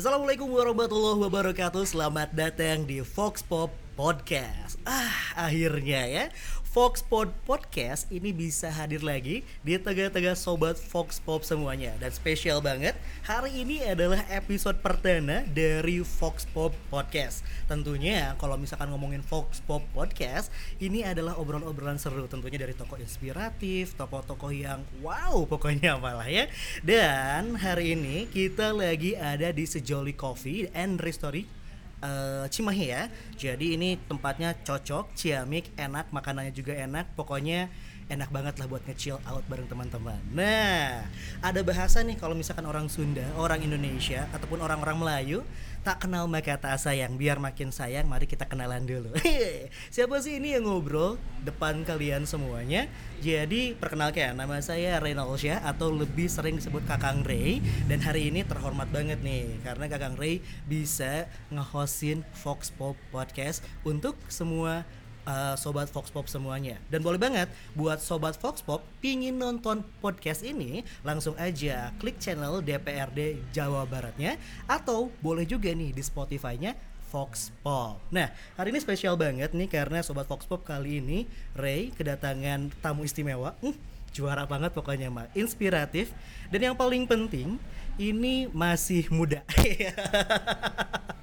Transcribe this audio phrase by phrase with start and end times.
[0.00, 1.84] Assalamualaikum warahmatullahi wabarakatuh.
[1.84, 4.78] Selamat datang di Fox Pop Podcast.
[4.86, 6.24] Ah akhirnya ya
[6.70, 11.98] Fox Pod Podcast ini bisa hadir lagi di tengah-tengah sobat Fox Pop semuanya.
[11.98, 12.94] Dan spesial banget
[13.26, 17.42] Hari ini adalah episode perdana dari Fox Pop Podcast.
[17.66, 22.30] Tentunya kalau misalkan ngomongin Fox Pop Podcast Ini adalah obrolan-obrolan seru.
[22.30, 26.46] Tentunya dari tokoh inspiratif Tokoh-tokoh yang wow pokoknya malah ya.
[26.86, 31.59] Dan hari ini kita lagi ada di Sejoli Coffee and Restory
[32.02, 33.02] uh, Cimahi ya.
[33.36, 37.12] Jadi ini tempatnya cocok, ciamik, enak, makanannya juga enak.
[37.16, 37.68] Pokoknya
[38.10, 40.18] enak banget lah buat nge-chill out bareng teman-teman.
[40.34, 41.06] Nah,
[41.38, 45.40] ada bahasa nih kalau misalkan orang Sunda, orang Indonesia ataupun orang-orang Melayu
[45.80, 47.16] tak kenal maka tak sayang.
[47.16, 49.16] Biar makin sayang, mari kita kenalan dulu.
[49.94, 52.84] Siapa sih ini yang ngobrol depan kalian semuanya?
[53.24, 58.44] Jadi perkenalkan nama saya Reynald Syah atau lebih sering disebut Kakang Ray dan hari ini
[58.44, 64.84] terhormat banget nih karena Kakang Ray bisa nge-hostin Fox Pop Podcast untuk semua
[65.30, 66.76] uh, sobat Fox Pop semuanya.
[66.90, 67.46] Dan boleh banget
[67.78, 74.34] buat sobat Fox Pop pingin nonton podcast ini langsung aja klik channel DPRD Jawa Baratnya
[74.66, 76.74] atau boleh juga nih di Spotify-nya
[77.10, 77.98] Fox Pop.
[78.14, 83.06] Nah, hari ini spesial banget nih karena sobat Fox Pop kali ini Ray kedatangan tamu
[83.06, 83.54] istimewa.
[83.62, 83.74] Hmm,
[84.14, 86.10] juara banget pokoknya mah, inspiratif
[86.50, 87.58] dan yang paling penting
[87.98, 89.42] ini masih muda.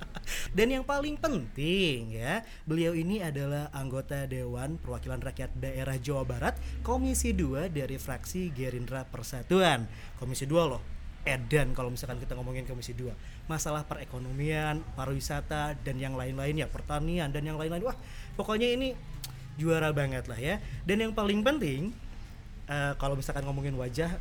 [0.52, 6.56] Dan yang paling penting ya, beliau ini adalah anggota Dewan Perwakilan Rakyat Daerah Jawa Barat
[6.84, 9.88] Komisi 2 dari fraksi Gerindra Persatuan.
[10.20, 10.82] Komisi 2 loh,
[11.28, 13.12] edan kalau misalkan kita ngomongin Komisi 2.
[13.52, 17.84] Masalah perekonomian, pariwisata dan yang lain-lain ya, pertanian dan yang lain-lain.
[17.84, 17.98] Wah,
[18.40, 18.96] pokoknya ini
[19.60, 20.64] juara banget lah ya.
[20.88, 21.92] Dan yang paling penting
[22.72, 24.16] uh, kalau misalkan ngomongin wajah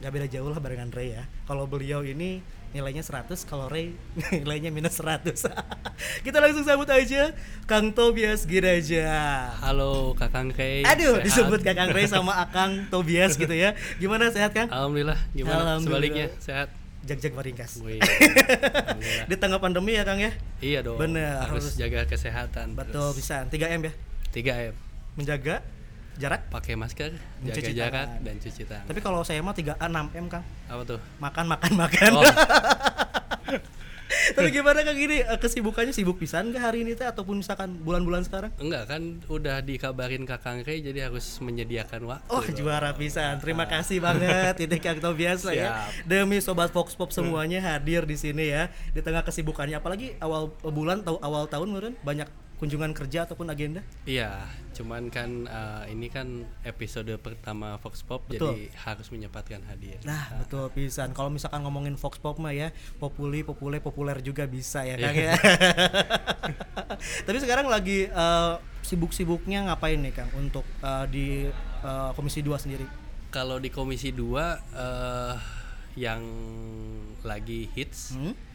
[0.00, 1.24] nggak beda jauh lah barengan Ray ya.
[1.44, 2.40] Kalau beliau ini
[2.70, 3.98] nilainya 100 kalau Ray
[4.42, 5.26] nilainya minus 100
[6.26, 7.34] kita langsung sambut aja
[7.66, 9.10] Kang Tobias Giraja.
[9.58, 11.26] Halo Kakang Ray aduh sehat.
[11.26, 13.74] disebut Kakang Ray sama Akang Tobias gitu ya.
[13.98, 14.70] Gimana sehat Kang?
[14.70, 15.18] Alhamdulillah.
[15.34, 15.78] Gimana?
[15.78, 15.82] Alhamdulillah.
[15.82, 16.68] sebaliknya sehat.
[17.00, 17.80] Jag-jag meringkas
[19.24, 20.36] di tengah pandemi ya Kang ya?
[20.60, 21.00] Iya dong.
[21.00, 21.80] Bener harus, harus.
[21.80, 23.24] jaga kesehatan betul terus.
[23.24, 23.48] bisa.
[23.50, 23.92] 3M ya?
[24.30, 24.74] 3M
[25.18, 25.64] menjaga
[26.20, 27.10] jarak pakai masker
[27.42, 28.24] jaga cuci jarak tangan.
[28.24, 31.72] dan cuci tangan tapi kalau saya mah tiga enam m kang apa tuh makan makan
[31.80, 32.24] makan oh.
[34.10, 38.26] Tapi gimana kang gini eh, kesibukannya sibuk pisan gak hari ini teh ataupun misalkan bulan-bulan
[38.26, 38.50] sekarang?
[38.58, 42.30] Enggak kan udah dikabarin Kakang Rey jadi harus menyediakan waktu.
[42.30, 43.38] Oh, juara pisan.
[43.38, 45.86] Terima kasih banget ini Kang Tobias ya.
[46.06, 51.02] Demi sobat Fox Pop semuanya hadir di sini ya di tengah kesibukannya apalagi awal bulan
[51.02, 52.28] atau awal tahun kemarin banyak
[52.60, 53.80] kunjungan kerja ataupun agenda?
[54.04, 54.44] Iya,
[54.76, 58.52] cuman kan uh, ini kan episode pertama Fox Pop betul.
[58.52, 59.96] jadi harus menyempatkan hadir.
[60.04, 61.16] Nah, nah, betul pisan.
[61.16, 62.68] Kalau misalkan ngomongin Fox Pop mah ya,
[63.00, 65.32] populi, populer, populer juga bisa ya Kang ya.
[67.26, 71.48] Tapi sekarang lagi uh, sibuk-sibuknya ngapain nih Kang untuk uh, di
[71.80, 72.84] uh, Komisi 2 sendiri?
[73.32, 75.34] Kalau di Komisi 2 uh,
[75.96, 76.22] yang
[77.24, 78.49] lagi hits hmm?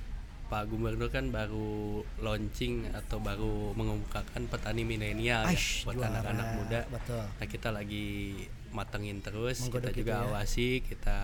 [0.45, 5.57] Pak Gubernur kan baru launching atau baru mengemukakan petani milenial ya
[5.89, 6.79] buat anak-anak muda.
[6.85, 7.25] Betul.
[7.25, 8.38] Nah kita lagi
[8.69, 10.23] matengin terus, Menggoda kita juga ya.
[10.29, 11.17] awasi, kita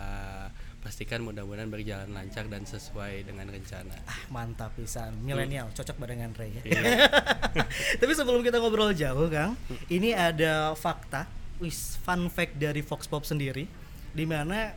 [0.82, 3.94] pastikan mudah-mudahan berjalan lancar dan sesuai dengan rencana.
[4.10, 5.14] Ah, mantap pisan.
[5.22, 5.78] Milenial hmm.
[5.78, 6.62] cocok barengan Ray ya.
[6.66, 6.82] Iya.
[8.02, 9.54] Tapi sebelum kita ngobrol jauh, Kang,
[9.94, 11.30] ini ada fakta,
[11.62, 13.70] wis fun fact dari Fox Pop sendiri
[14.12, 14.74] di mana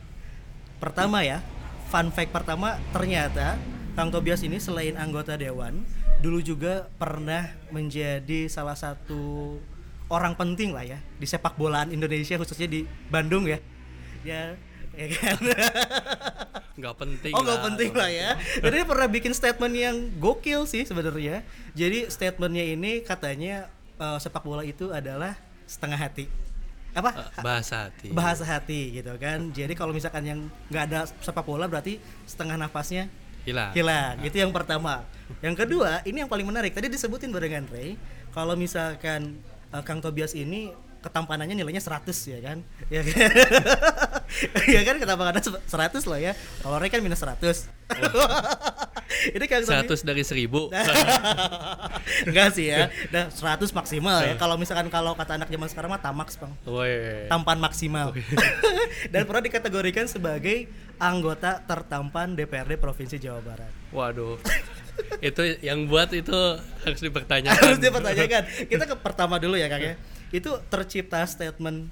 [0.77, 1.41] pertama ya,
[1.89, 3.57] fun fact pertama ternyata
[3.95, 5.87] Kang Tobias ini selain anggota dewan,
[6.19, 9.55] dulu juga pernah menjadi salah satu
[10.11, 13.55] orang penting lah ya di sepak bolaan Indonesia khususnya di Bandung ya.
[14.27, 14.59] Ya,
[14.99, 15.39] ya kan.
[16.83, 17.31] Nggak penting.
[17.31, 18.35] Oh, nggak penting lah ya.
[18.59, 21.47] Jadi pernah bikin statement yang gokil sih sebenarnya.
[21.71, 25.39] Jadi statementnya ini katanya uh, sepak bola itu adalah
[25.71, 26.27] setengah hati
[26.95, 30.39] apa uh, bahasa hati bahasa hati gitu kan jadi kalau misalkan yang
[30.71, 33.11] nggak ada sepak bola berarti setengah nafasnya
[33.45, 35.05] hilang hilang itu yang pertama.
[35.41, 36.73] Yang kedua ini yang paling menarik.
[36.73, 37.97] Tadi disebutin barengan Ray
[38.33, 39.37] kalau misalkan
[39.73, 40.69] uh, Kang Tobias ini
[41.05, 42.57] ketampanannya nilainya 100 ya kan?
[42.93, 43.29] Ya kan?
[44.75, 45.69] Ya kan ketampanannya 100
[46.09, 46.33] lah ya.
[46.33, 47.69] Kalau Ray kan minus 100
[49.37, 50.49] ini kan 100 dari 1000
[52.25, 52.89] enggak sih ya.
[53.13, 54.33] Nah 100 maksimal ya.
[54.35, 56.51] Kalau misalkan kalau kata anak zaman sekarang mah tamaks bang.
[57.29, 58.11] Tampan maksimal.
[59.13, 60.65] Dan pernah dikategorikan sebagai
[60.97, 63.71] anggota tertampan DPRD Provinsi Jawa Barat.
[63.93, 64.41] Waduh.
[65.21, 66.35] Itu yang buat itu
[66.87, 67.61] harus dipertanyakan.
[67.61, 68.43] Harus dipertanyakan.
[68.67, 69.95] Kita ke pertama dulu ya kang ya
[70.35, 71.87] itu tercipta statement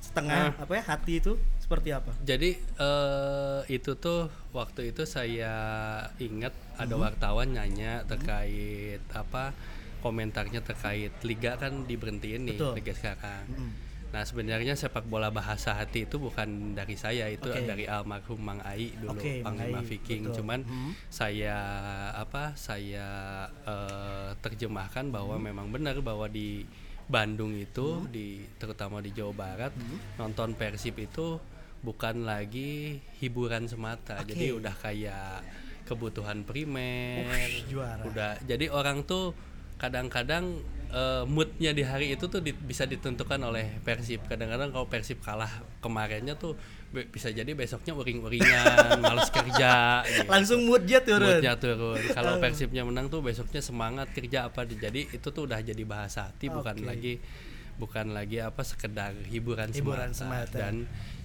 [0.00, 0.62] setengah uh.
[0.64, 2.16] apa ya hati itu seperti apa?
[2.24, 5.52] Jadi eh, itu tuh waktu itu saya
[6.16, 7.04] ingat ada Hmm.
[7.04, 9.52] wartawan nanya terkait apa
[10.00, 12.72] komentarnya terkait liga kan diberhentiin nih Betul.
[12.78, 13.44] liga sekarang.
[13.50, 13.72] Mm.
[14.08, 17.66] Nah sebenarnya sepak bola bahasa hati itu bukan dari saya itu Oke.
[17.66, 20.22] dari almarhum Mang Ai dulu Mang Panglima Ai, Viking.
[20.24, 20.36] betul.
[20.40, 20.92] Cuman Hmm.
[21.12, 21.58] saya
[22.16, 23.04] apa saya
[23.66, 25.44] eh, terjemahkan bahwa Hmm.
[25.44, 26.64] memang benar bahwa di
[27.08, 29.98] Bandung itu di terutama di Jawa Barat Hmm.
[30.20, 31.40] nonton Persib itu
[31.80, 34.20] bukan lagi hiburan semata.
[34.20, 34.36] Oke.
[34.36, 35.40] Jadi udah kayak
[35.88, 37.24] kebutuhan primer.
[37.24, 38.04] Wih, juara.
[38.04, 39.32] Udah jadi orang tuh
[39.80, 40.60] kadang-kadang
[40.90, 44.24] eh, moodnya di hari itu tuh di- bisa ditentukan oleh Persib.
[44.24, 46.56] Kadang-kadang kalau Persib kalah kemarinnya tuh
[46.88, 48.64] be- bisa jadi besoknya uring-uringan,
[49.04, 50.00] males kerja.
[50.02, 50.24] gitu.
[50.26, 51.28] Langsung moodnya turun.
[51.36, 52.00] Moodnya turun.
[52.16, 56.48] Kalau Persibnya menang tuh besoknya semangat kerja apa jadi itu tuh udah jadi bahasa hati
[56.48, 56.86] bukan Oke.
[56.86, 57.14] lagi
[57.76, 60.50] bukan lagi apa sekedar hiburan, Hiburan semata.
[60.50, 60.58] semata.
[60.58, 60.74] dan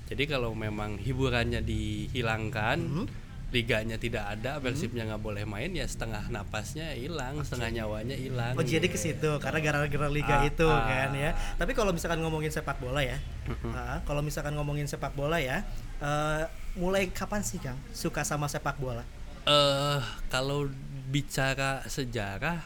[0.05, 3.07] jadi kalau memang hiburannya dihilangkan Hmm.
[3.53, 8.65] Liganya tidak ada Persibnya nggak boleh main ya setengah napasnya hilang setengah nyawanya hilang Oh
[8.65, 10.81] jadi ke situ karena gara-gara liga Ah, itu ah.
[10.83, 11.31] kan ya.
[11.55, 13.21] Tapi kalau misalkan ngomongin sepak bola ya,
[13.69, 15.61] ah, kalau misalkan ngomongin sepak bola ya,
[15.97, 16.41] eh,
[16.73, 19.05] mulai kapan sih Kang suka sama sepak bola?
[19.43, 20.65] eh kalau
[21.07, 22.63] bicara sejarah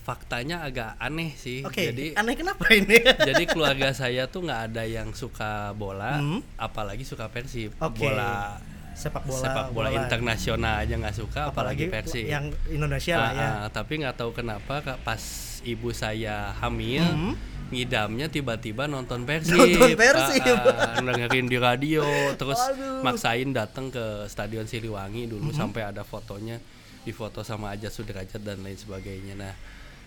[0.00, 3.00] faktanya agak aneh sih Oke, jadi aneh kenapa ini?
[3.28, 6.40] jadi keluarga saya tuh nggak ada yang suka bola Hmm.
[6.56, 8.00] apalagi suka persib Oke.
[8.00, 8.60] bola
[9.00, 13.48] sepak bola, sepak bola, internasional aja nggak suka apalagi, persib yang Indonesia lah Ah, ya.
[13.58, 15.22] ah, tapi nggak tahu kenapa pas
[15.62, 17.34] ibu saya hamil Hmm.
[17.70, 20.42] ngidamnya tiba-tiba nonton persib Nonton Persib.
[20.44, 22.02] Ah, ah, dengerin di radio
[22.34, 23.00] terus Aduh.
[23.00, 26.58] maksain datang ke stadion Siliwangi dulu sampai ada fotonya
[27.00, 29.54] difoto sama Aja Sudrajat dan lain sebagainya nah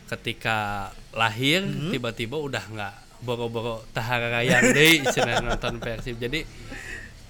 [0.06, 2.94] ketika lahir tiba-tiba udah nggak
[3.24, 5.00] boro-boro tahara rayang deh
[5.48, 6.44] nonton Persib jadi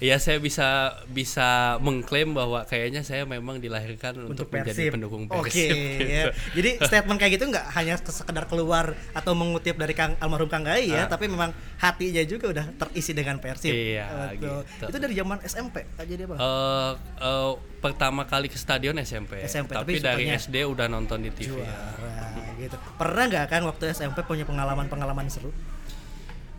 [0.04, 6.04] ya saya bisa bisa mengklaim bahwa kayaknya saya memang dilahirkan untuk, menjadi pendukung Oke, Persib
[6.04, 6.24] ya.
[6.60, 10.92] Jadi statement kayak gitu nggak hanya sekedar keluar atau mengutip dari Kang almarhum Kang Gai
[10.92, 11.08] ya, Ah.
[11.08, 13.72] tapi memang hatinya juga udah terisi dengan Persib.
[13.72, 14.68] Iya, Betul.
[14.68, 14.86] gitu.
[14.92, 15.88] Itu dari zaman SMP.
[15.96, 16.36] Jadi apa?
[16.36, 16.92] Eh,
[17.24, 21.64] eh, pertama kali ke stadion SMP, SMP, tapi, tapi dari SD udah nonton di TV.
[21.64, 22.76] Juara gitu.
[23.00, 25.56] Pernah nggak kan waktu SMP punya pengalaman-pengalaman seru?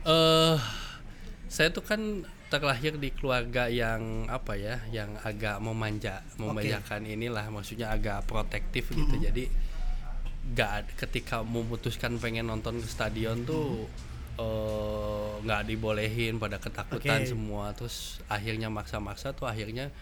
[0.04, 0.56] Eh,
[1.48, 2.00] saya tuh kan
[2.60, 9.16] terlahir di keluarga yang apa ya, yang agak memanja, memanjakan inilah, maksudnya agak protektif gitu.
[9.18, 9.48] Jadi
[10.44, 13.88] nggak ad- ketika memutuskan pengen nonton ke stadion tuh
[14.36, 17.30] eh, nggak dibolehin, pada ketakutan Oke.
[17.32, 17.72] semua.
[17.72, 19.94] Terus akhirnya maksa-maksa tuh akhirnya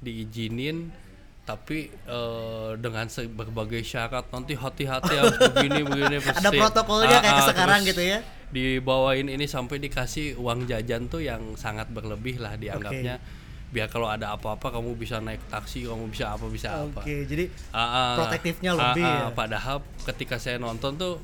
[0.00, 1.09] diizinin
[1.50, 6.56] tapi eh, dengan berbagai syarat nanti hati-hati harus begini begini Ada pasti.
[6.56, 8.18] protokolnya kayak Ah, ah, sekarang gitu ya?
[8.50, 13.18] dibawain ini sampai dikasih uang jajan tuh yang sangat berlebih lah dianggapnya
[13.66, 17.46] biar kalau ada apa-apa kamu bisa naik taksi kamu bisa apa bisa apa Oke, jadi
[17.70, 18.10] Ah, ah.
[18.16, 19.14] protektifnya Ah, lebih ah.
[19.16, 19.26] ya?
[19.30, 21.22] padahal ketika saya nonton tuh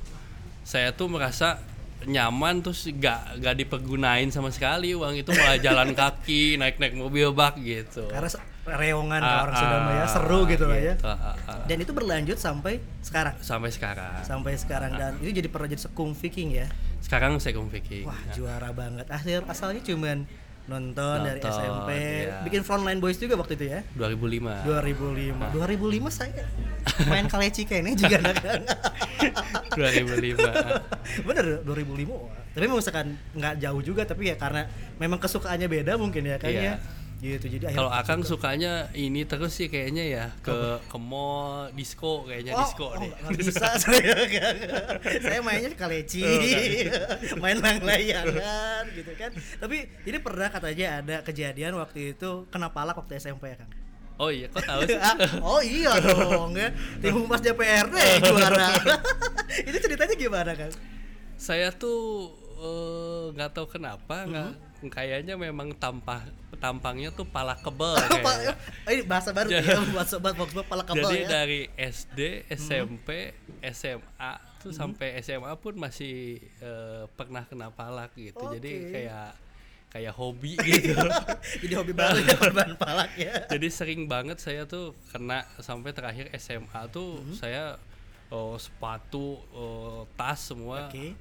[0.63, 1.59] saya tuh merasa
[2.03, 7.33] nyaman terus gak gak dipergunain sama sekali uang itu malah jalan kaki naik naik mobil
[7.33, 8.31] bak gitu karena
[8.69, 10.95] reongan Ah, orang sudah ah, ya seru gitu lah ya.
[10.95, 11.63] gitu, ah, ah.
[11.65, 13.39] Dan itu berlanjut sampai sekarang.
[13.39, 14.99] sampai sekarang Sampai sekarang Ah.
[15.01, 16.67] dan itu jadi pernah jadi sekung Viking ya.
[16.99, 19.07] sekarang saya Viking Wah, juara banget.
[19.07, 20.27] Akhir asalnya cuman
[20.67, 21.91] nonton, dari Nonton, SMP,
[22.27, 22.43] iya.
[22.43, 23.87] bikin Frontline Boys juga waktu itu ya.
[23.95, 25.55] 2005 2005.
[25.55, 26.43] 2005 saya
[27.07, 28.37] main kaleci kayaknya juga anak
[29.79, 32.11] 2005 Bener 2005.
[32.11, 32.35] Wah.
[32.51, 36.83] Tapi memang misalkan nggak jauh juga tapi ya karena memang kesukaannya beda mungkin ya kayaknya.
[37.27, 37.47] Gitu.
[37.59, 40.55] Jadi Kalau Akang sukanya ini terus sih kayaknya ya ke
[40.87, 43.11] ke mall disco kayaknya Oh, disco oh, deh.
[43.11, 44.15] nggak bisa saya
[45.19, 51.75] saya mainnya kaleci Oh, main lang layangan gitu kan tapi ini pernah katanya ada kejadian
[51.77, 53.73] waktu itu kena palak waktu SMP ya kang
[54.17, 54.97] Oh iya, kok tahu sih?
[54.97, 55.13] Ah,
[55.45, 56.73] oh iya dong ya
[57.05, 58.73] tim humas DPRD juara
[59.69, 60.73] itu ceritanya gimana kang
[61.37, 64.66] Saya tuh eh, nggak tahu kenapa nggak Mm-hmm.
[64.87, 66.21] Kayaknya memang tampang
[66.57, 67.97] tampangnya tuh pala kebel
[68.89, 72.21] ini bahasa baru Jadi- ya buat sobat Fox Pop, palak kebal Jadi ya dari SD,
[72.53, 73.33] SMP,
[73.73, 78.41] SMA tuh sampai SMA pun masih eh, pernah kena palak gitu.
[78.53, 78.91] Jadi Oke.
[78.93, 79.29] kayak
[79.87, 80.93] kayak hobi gitu.
[81.63, 86.29] jadi hobi baru ya korban palak ya Jadi sering banget saya tuh kena sampai terakhir
[86.37, 87.37] SMA tuh Mm-hmm.
[87.39, 87.81] saya
[88.29, 91.15] oh, sepatu, oh, tas semua oke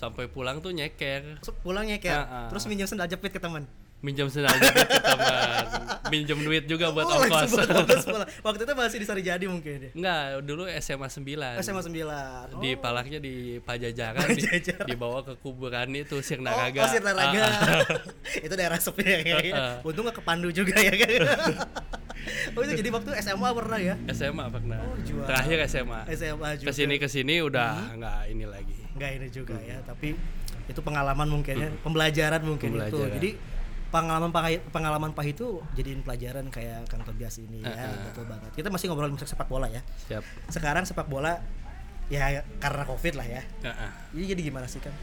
[0.00, 1.36] sampai pulang tuh nyeker.
[1.60, 2.48] Pulangnya kayak Ah, ah.
[2.48, 3.68] terus minjem sendal jepit ke teman
[4.00, 5.64] Minjam sendal jepit ke teman.
[6.08, 7.52] minjem duit juga buat Oh, ongkos.
[8.08, 8.24] pulang.
[8.40, 9.90] Waktu itu masih di Sari Jadi mungkin ya.
[9.92, 11.60] Enggak, dulu SMA 9.
[11.60, 12.64] SMA 9.
[12.64, 14.40] Di palaknya di Pajajaran, di,
[14.88, 16.80] dibawa ke kuburan itu Oh, Sirnaraga.
[16.80, 17.40] oh Sirnaraga.
[17.44, 17.80] Ah, ah.
[18.48, 19.52] itu daerah sepi ya kayaknya.
[19.52, 19.74] Ah, ah.
[19.84, 21.10] Untung gak ke Pandu juga ya kan.
[22.56, 23.94] oh itu jadi waktu SMA pernah ya?
[24.16, 24.80] SMA pernah.
[24.80, 25.28] Oh, juara.
[25.28, 26.00] Terakhir SMA.
[26.08, 26.64] SMA juga.
[26.64, 26.68] Hmm.
[26.68, 28.79] Ke sini ke sini udah nggak ini lagi.
[28.96, 30.18] Enggak ini juga ya, tapi
[30.66, 32.78] itu pengalaman mungkin ya, pembelajaran mungkin itu.
[32.90, 33.14] Pembelajaran.
[33.18, 33.30] Jadi
[33.90, 38.02] pengalaman pahit pengalaman pahit itu jadiin pelajaran kayak Kang Tobias ini ya, Ah, ah.
[38.06, 38.50] betul banget.
[38.54, 39.82] Kita masih ngobrolin musik sepak bola ya.
[40.06, 40.22] Siap.
[40.46, 41.42] Sekarang sepak bola
[42.06, 43.42] ya karena Covid lah ya.
[43.62, 43.90] Heeh.
[44.14, 44.94] Jadi jadi gimana sih kan?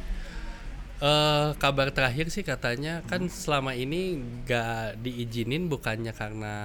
[0.97, 6.55] Eh, kabar terakhir sih katanya kan selama ini nggak diizinin bukannya karena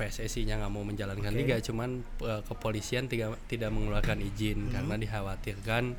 [0.00, 1.40] PSSI-nya nggak mau menjalankan Oke.
[1.44, 5.92] liga, cuman eh, kepolisian tidak tidak mengeluarkan izin karena dikhawatirkan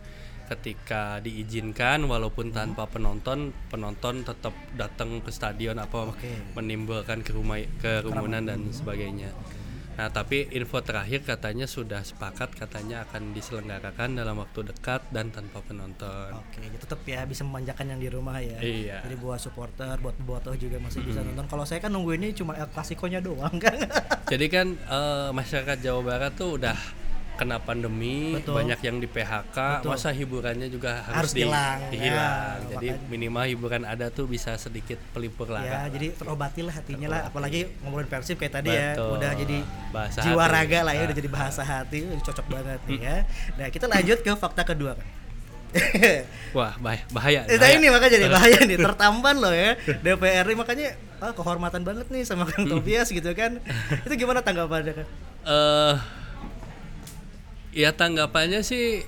[0.47, 6.57] ketika diizinkan walaupun tanpa penonton, penonton tetap datang ke stadion apa Oke.
[6.57, 9.29] menimbulkan kerumai kerumunan dan sebagainya.
[9.97, 15.65] Nah, tapi info terakhir katanya sudah sepakat katanya akan diselenggarakan dalam waktu dekat dan tanpa
[15.65, 16.37] penonton.
[16.37, 18.61] Oke, ya tetap ya bisa memanjakan yang di rumah ya.
[18.61, 19.01] Iya.
[19.01, 21.49] Jadi buat supporter, buat botoh juga masih bisa nonton.
[21.49, 23.73] Kalau saya kan nungguinnya cuma El Clasico-nya doang kan.
[24.31, 26.77] Jadi kan eh, masyarakat Jawa Barat tuh udah
[27.37, 28.57] kena pandemi, Betul.
[28.57, 29.89] banyak yang di PHK, Betul.
[29.89, 32.57] masa hiburannya juga Harus harus, di- hilang, dihilang.
[32.59, 33.07] ya, Jadi makanya.
[33.07, 35.79] minimal hiburan ada tuh bisa sedikit pelipur ya, lara.
[35.87, 37.21] jadi terobati lah hatinya lah.
[37.25, 39.09] Apalagi ngomongin Persib kayak tadi ya, Betul.
[39.15, 40.53] udah jadi Bahasa jiwa hati.
[40.53, 41.19] raga lah ya, udah Ah.
[41.19, 43.17] jadi bahasa hati, Udah cocok banget nih ya.
[43.53, 45.07] Nah, kita lanjut ke fakta kedua kan.
[46.55, 47.03] Wah, bahaya.
[47.09, 47.75] bahaya, Eh, bahaya.
[47.75, 52.23] ini makanya jadi bahaya nih, tertampan loh ya DPR ini makanya ah, kehormatan banget nih
[52.23, 53.59] sama Kang Tobias gitu kan.
[54.01, 55.07] Itu gimana tanggapannya kan?
[55.43, 55.93] Eh,
[57.71, 59.03] ya tanggapannya sih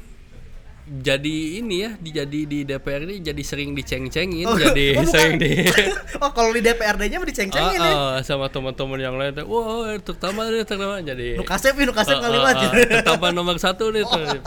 [0.90, 5.14] jadi ini ya, di- jadi di DPR ini jadi sering diceng-cengin, Oh, jadi oh, bukan.
[5.14, 5.52] sering di
[6.18, 7.86] oh, kalau di DPRD-nya mah diceng-cengin ya.
[7.86, 11.94] Ah, ah, sama teman-teman yang lain tuh, wah terutama nih terutama jadi Nu kasep, nu
[11.94, 12.74] kasep Ah, ah, gitu.
[12.74, 14.42] ah, terutama nomor satu nih tuh.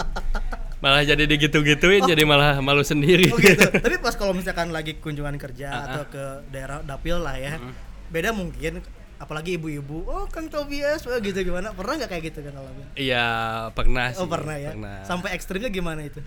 [0.79, 3.63] malah jadi digitu-gituin jadi malah malu sendiri Oh gitu.
[3.71, 7.63] Tapi pas kalau misalkan lagi kunjungan kerja Ah, atau ke daerah dapil lah ya,
[8.09, 8.83] beda mungkin.
[9.23, 11.71] Apalagi ibu-ibu, oh Kang Tobias, oh gitu gimana?
[11.71, 12.87] Pernah nggak kayak gitu kan ngalamin?
[12.99, 13.27] Iya
[13.71, 14.75] pernah sih Oh pernah ya.
[14.75, 15.07] pernah.
[15.07, 16.19] Sampai ekstrimnya gimana itu?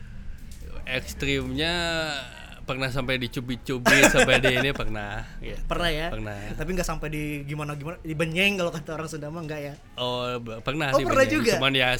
[0.86, 1.74] ekstrimnya
[2.66, 5.54] pernah sampai dicubit-cubit sampai di ini pernah ya.
[5.64, 6.08] Pernah ya.
[6.10, 6.36] Pernah.
[6.54, 9.74] Tapi nggak sampai di gimana gimana, dibenyeng kalau kata orang Sunda mah nggak ya.
[9.96, 11.38] Oh, pernah Oh, sih pernah benyeng.
[11.40, 11.52] juga?
[11.56, 11.94] Cuman ya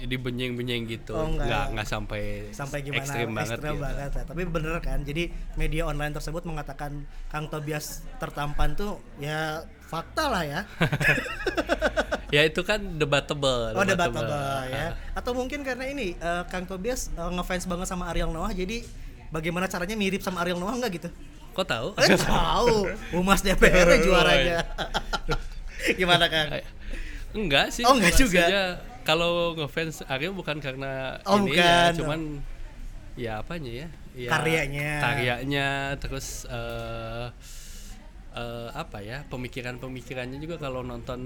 [0.00, 1.12] dibenyeng-benyeng gitu.
[1.12, 1.46] Oh, enggak.
[1.46, 3.78] enggak enggak sampai sampai gimana ekstrim banget gitu.
[3.78, 4.22] banget ya.
[4.24, 5.22] tapi bener kan jadi
[5.54, 10.60] media online tersebut mengatakan Kang Tobias tertampan tuh ya fakta lah ya
[12.34, 13.74] ya itu kan debatable.
[13.74, 18.08] oh debatable Ah, ya atau mungkin karena ini eh, Kang Tobias eh, ngefans banget sama
[18.08, 18.86] Ariel Noah jadi
[19.30, 21.08] bagaimana caranya mirip sama Ariel Noah nggak gitu
[21.50, 21.88] Kok tahu?
[21.98, 22.76] eh tahu
[23.10, 24.62] Humas DPR juaranya
[25.98, 26.50] gimana Kang
[27.30, 27.86] Enggak sih.
[27.86, 28.82] Oh, enggak juga.
[29.06, 31.62] Kalau ngefans Aryo bukan karena Oh, ini bukan.
[31.62, 32.20] ya, cuman
[33.14, 33.88] ya apanya ya?
[34.18, 34.90] ya Karyanya.
[34.98, 35.68] Karyanya
[36.02, 37.30] terus eh
[38.32, 39.26] eh, apa ya?
[39.26, 41.20] Pemikiran-pemikirannya juga kalau nonton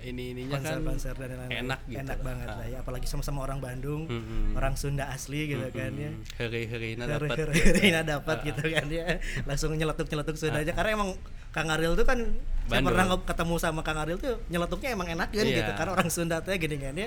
[0.00, 2.00] ini ininya kan konser-konser dan lain-lain enak gitu.
[2.00, 2.56] enak banget Ah.
[2.56, 4.52] lah ya apalagi sama-sama orang Bandung Mm-mm.
[4.52, 7.36] orang Sunda asli gitu kan ya Heri-herina Heri- dapat.
[7.54, 11.10] Herina dapat gitu kan dia langsung nyeletuk nyeletuk Sunda aja karena emang
[11.54, 12.18] Kang Ariel tuh kan
[12.64, 15.56] saya pernah ketemu sama Kang Ariel tuh nyeletuknya emang enak kan Iya.
[15.56, 15.70] gitu.
[15.72, 16.98] Karena orang Sunda tuh gini kan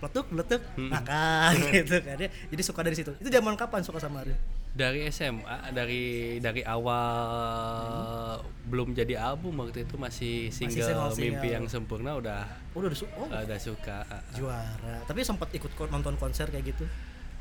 [0.00, 2.16] letuk letuk makan gitu kan.
[2.48, 3.12] Jadi suka dari situ.
[3.14, 4.40] Itu zaman kapan suka sama Ariel
[4.70, 6.02] Dari SMA, dari
[6.38, 11.50] dari awal belum jadi album waktu itu masih single, single, Mimpi single.
[11.52, 14.06] yang Sempurna udah oh, udah su- oh, udah suka.
[14.32, 15.02] juara.
[15.04, 16.86] Tapi sempat ikut nonton konser kayak gitu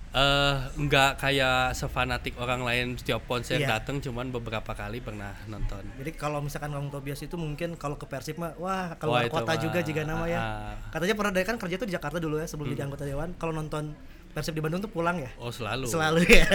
[0.09, 3.77] eh nggak kayak sefanatik orang lain setiap konser Iya.
[3.77, 5.85] datang cuman beberapa kali pernah nonton.
[6.01, 9.37] Jadi kalau misalkan Kang Tobias itu mungkin kalau ke Persib mah wah Wah, keluar itu
[9.37, 10.39] kota mah, juga jika nama ya.
[10.39, 10.73] Ah.
[10.89, 13.37] katanya pernah dia kan kerja tuh di Jakarta dulu ya sebelum jadi anggota dewan.
[13.37, 13.93] Kalau nonton
[14.29, 15.29] Persib di Bandung tuh pulang ya?
[15.37, 15.85] Oh selalu.
[15.85, 16.45] Selalu ya.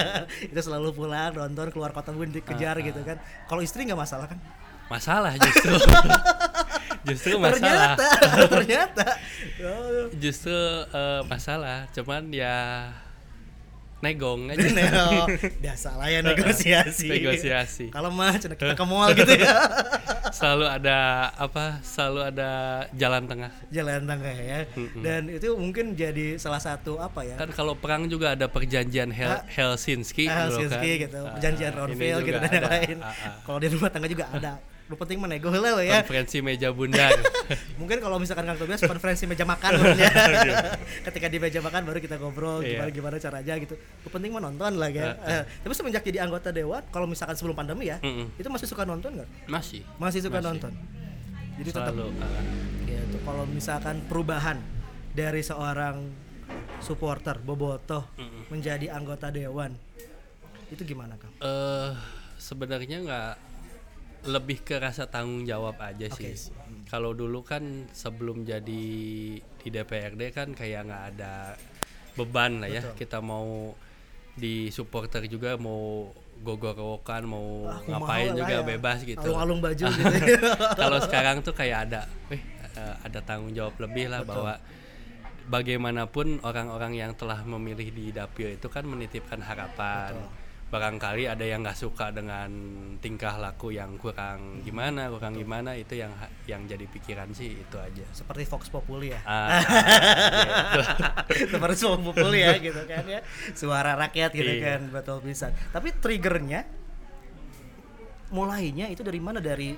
[0.52, 3.20] Itu selalu pulang nonton keluar kota pun dikejar Ah, gitu kan.
[3.44, 4.40] Kalau istri nggak masalah kan?
[4.88, 5.72] Masalah justru
[7.04, 8.08] justru masalah ternyata
[8.54, 9.06] ternyata.
[10.14, 12.56] Justru eh, masalah cuman ya
[13.98, 14.66] negong aja.
[14.74, 15.30] Neo,
[15.62, 17.06] biasa lah ya negosiasi.
[17.06, 17.86] Negosiasi.
[17.88, 19.54] kalau mah cina kita ke mall gitu ya.
[20.32, 20.98] Selalu ada
[21.32, 22.50] apa selalu ada
[22.92, 23.52] jalan tengah.
[23.70, 24.66] Jalan tengah ya.
[24.98, 27.38] Dan itu mungkin jadi salah satu apa ya?
[27.38, 29.46] Kan kalau perang juga ada perjanjian Hel Ah.
[29.46, 31.02] Helsinki Ah, dulu Helsinki kan.
[31.06, 32.96] gitu, Ah, perjanjian Roundville juga gitu dan yang lain.
[32.98, 33.34] Ah, ah.
[33.40, 34.52] Kalau di rumah tangga juga ada.
[34.92, 36.04] Lu penting mah nego heula we ya.
[36.04, 37.08] konferensi meja bundar
[37.80, 40.10] Mungkin kalau misalkan Kang Tobias konferensi meja makan namanya.
[41.08, 42.84] Ketika di meja makan baru kita ngobrol Iya.
[42.84, 43.72] gimana gimana caranya gitu.
[43.74, 45.16] Lu penting mah nonton lah ya.
[45.16, 48.36] Eh, tapi semenjak jadi anggota dewan, kalau misalkan sebelum pandemi ya, Mm-mm.
[48.36, 49.28] itu masih suka nonton nggak?
[49.46, 50.48] masih Masih suka Masih.
[50.52, 50.72] nonton.
[51.54, 52.12] Jadi tetap uh,
[52.84, 53.16] gitu.
[53.18, 54.60] Kalau misalkan perubahan
[55.10, 56.04] dari seorang
[56.78, 58.04] supporter Bobotoh
[58.48, 59.72] menjadi anggota dewan
[60.68, 61.32] itu gimana kang?
[61.38, 61.92] eh
[62.34, 63.32] sebenarnya nggak
[64.24, 66.30] lebih ke rasa tanggung jawab aja sih.
[66.86, 68.84] Kalau dulu kan sebelum jadi
[69.38, 71.56] di DPRD kan kayak nggak ada
[72.14, 72.82] beban lah ya.
[72.92, 73.74] Kita mau
[74.32, 76.08] di supporter juga mau
[76.42, 78.66] gogor-gogokan mau Ah, ngapain juga ya.
[78.66, 79.22] bebas gitu.
[79.22, 80.02] Alung-alung baju gitu.
[80.10, 80.40] ya.
[80.74, 82.42] Kalau sekarang tuh kayak ada, eh
[83.02, 84.58] ada tanggung jawab lebih lah bahwa
[85.44, 90.14] bagaimanapun orang-orang yang telah memilih di dapil itu kan menitipkan harapan.
[90.72, 92.48] Barangkali ada yang nggak suka dengan
[92.96, 96.08] tingkah laku yang kurang gimana, kurang gimana itu yang
[96.46, 98.00] yang jadi pikiran sih itu aja.
[98.10, 99.20] Seperti Vox Populi ya.
[99.22, 99.60] Ah,
[101.52, 103.20] Seperti Vox Populi ya gitu kan ya.
[103.52, 104.80] Suara rakyat gitu Iya.
[104.80, 105.52] kan betul bisa.
[105.68, 106.64] Tapi triggernya
[108.30, 109.76] mulainya itu dari mana dari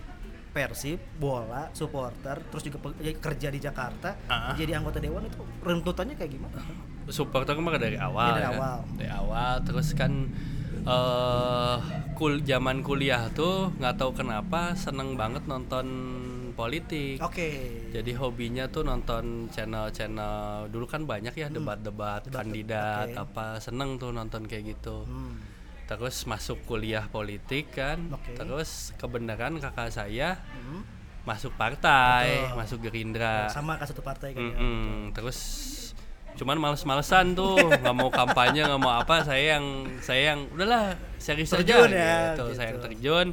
[0.54, 4.54] Persib, bola, supporter, terus juga ya, kerja di Jakarta, Ah.
[4.54, 6.62] jadi anggota dewan itu rentutannya kayak gimana?
[7.04, 8.50] supporter mah dari awal Dari ya.
[8.54, 8.76] awal.
[8.94, 10.30] dari awal terus kan
[10.86, 11.76] eh
[12.14, 15.86] kul zaman kuliah tuh nggak tahu kenapa seneng banget nonton
[16.54, 17.50] politik Oke.
[17.90, 23.16] jadi hobinya tuh nonton channel-channel dulu kan banyak ya debat-debat kandidat Hmm.
[23.16, 23.24] oke.
[23.26, 25.40] apa seneng tuh nonton kayak gitu Hmm.
[25.84, 28.36] terus masuk kuliah politik kan Oke.
[28.36, 30.86] terus kebenaran kakak saya Hmm.
[31.24, 32.54] masuk partai Betul.
[32.54, 34.54] masuk gerindra Sama ke satu partai kan ya.
[34.54, 35.10] Mm-mm.
[35.10, 35.38] terus
[36.34, 39.64] cuman males-malesan tuh nggak mau kampanye nggak mau apa saya yang
[40.02, 42.44] saya yang udahlah serius Terjun aja ya, gitu.
[42.50, 42.56] gitu.
[42.58, 43.28] saya yang terjun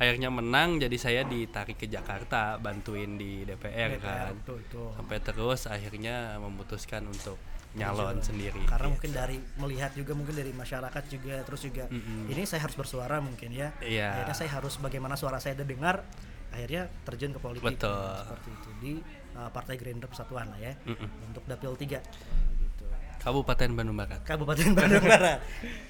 [0.00, 4.88] akhirnya menang jadi saya ditarik ke Jakarta bantuin di DPR, DPR, kan betul, betul.
[4.96, 7.36] sampai terus akhirnya memutuskan untuk
[7.70, 8.94] nyalon sendiri karena Gitu.
[8.98, 11.86] mungkin dari melihat juga mungkin dari masyarakat juga terus juga
[12.26, 14.10] ini saya harus bersuara mungkin ya Iya.
[14.10, 16.02] akhirnya saya harus bagaimana suara saya terdengar
[16.50, 18.10] akhirnya terjun ke politik Betul.
[18.26, 18.92] seperti itu di
[19.34, 21.30] uh, Partai Gerindra Persatuan lah ya Mm-mm.
[21.30, 22.84] untuk dapil 3 gitu.
[23.20, 24.20] Kabupaten Bandung Barat.
[24.24, 25.38] Kabupaten Bandung Barat.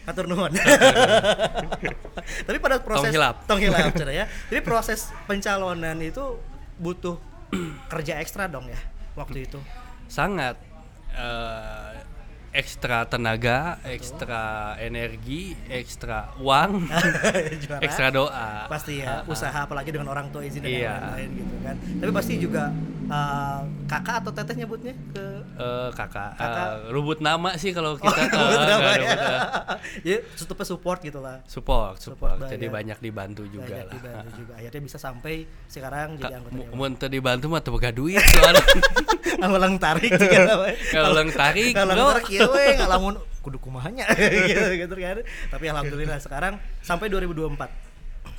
[0.02, 0.50] Hatur nuhun.
[2.46, 3.46] Tapi pada proses hilap.
[3.46, 4.26] tong hilap ya.
[4.50, 6.38] Jadi proses pencalonan itu
[6.80, 7.16] butuh
[7.92, 8.78] kerja ekstra dong ya
[9.14, 9.62] waktu itu.
[10.10, 10.58] Sangat
[11.14, 11.92] eh,
[12.50, 14.42] ekstra tenaga ekstra
[14.76, 16.90] energi ekstra uang
[17.86, 18.66] ekstra doa.
[18.66, 20.94] Pasti ya usaha apalagi dengan orang tua izin dan Iya.
[21.14, 21.76] lain-lain gitu kan.
[21.78, 22.62] Tapi pasti juga
[23.06, 25.26] uh, kakak atau teteh nyebutnya ke?
[25.54, 26.66] Eh, kakak, Kakak.
[26.66, 28.96] eh, rubut nama sih kalau kita eh, Rubut nggak nama ya.
[28.96, 29.40] rubut, eh.
[30.02, 31.36] ya tutupnya support gitu lah.
[31.44, 32.50] Support support Support.
[32.50, 32.98] jadi banyak.
[33.00, 33.92] dibantu juga Banyak lah.
[33.92, 34.52] dibantu juga.
[34.56, 35.34] Akhirnya bisa sampai
[35.66, 38.64] sekarang jadi Kak, anggota mun dibantu mah teu boga duit soalnya.
[39.40, 40.68] Ngalang tarik juga.
[40.94, 44.08] Kalau lang tarik, Kalau tarik ya we ngalamun kudu kumahanya.
[44.48, 45.20] Gitu, gitu kan.
[45.52, 47.90] Tapi alhamdulillah sekarang sampai 2024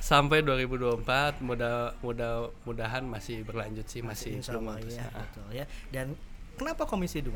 [0.02, 5.64] sampai 2024 mudah mudah mudahan masih berlanjut sih masih, Insya belum ya betul ya.
[5.94, 6.18] Dan
[6.58, 7.30] kenapa komisi 2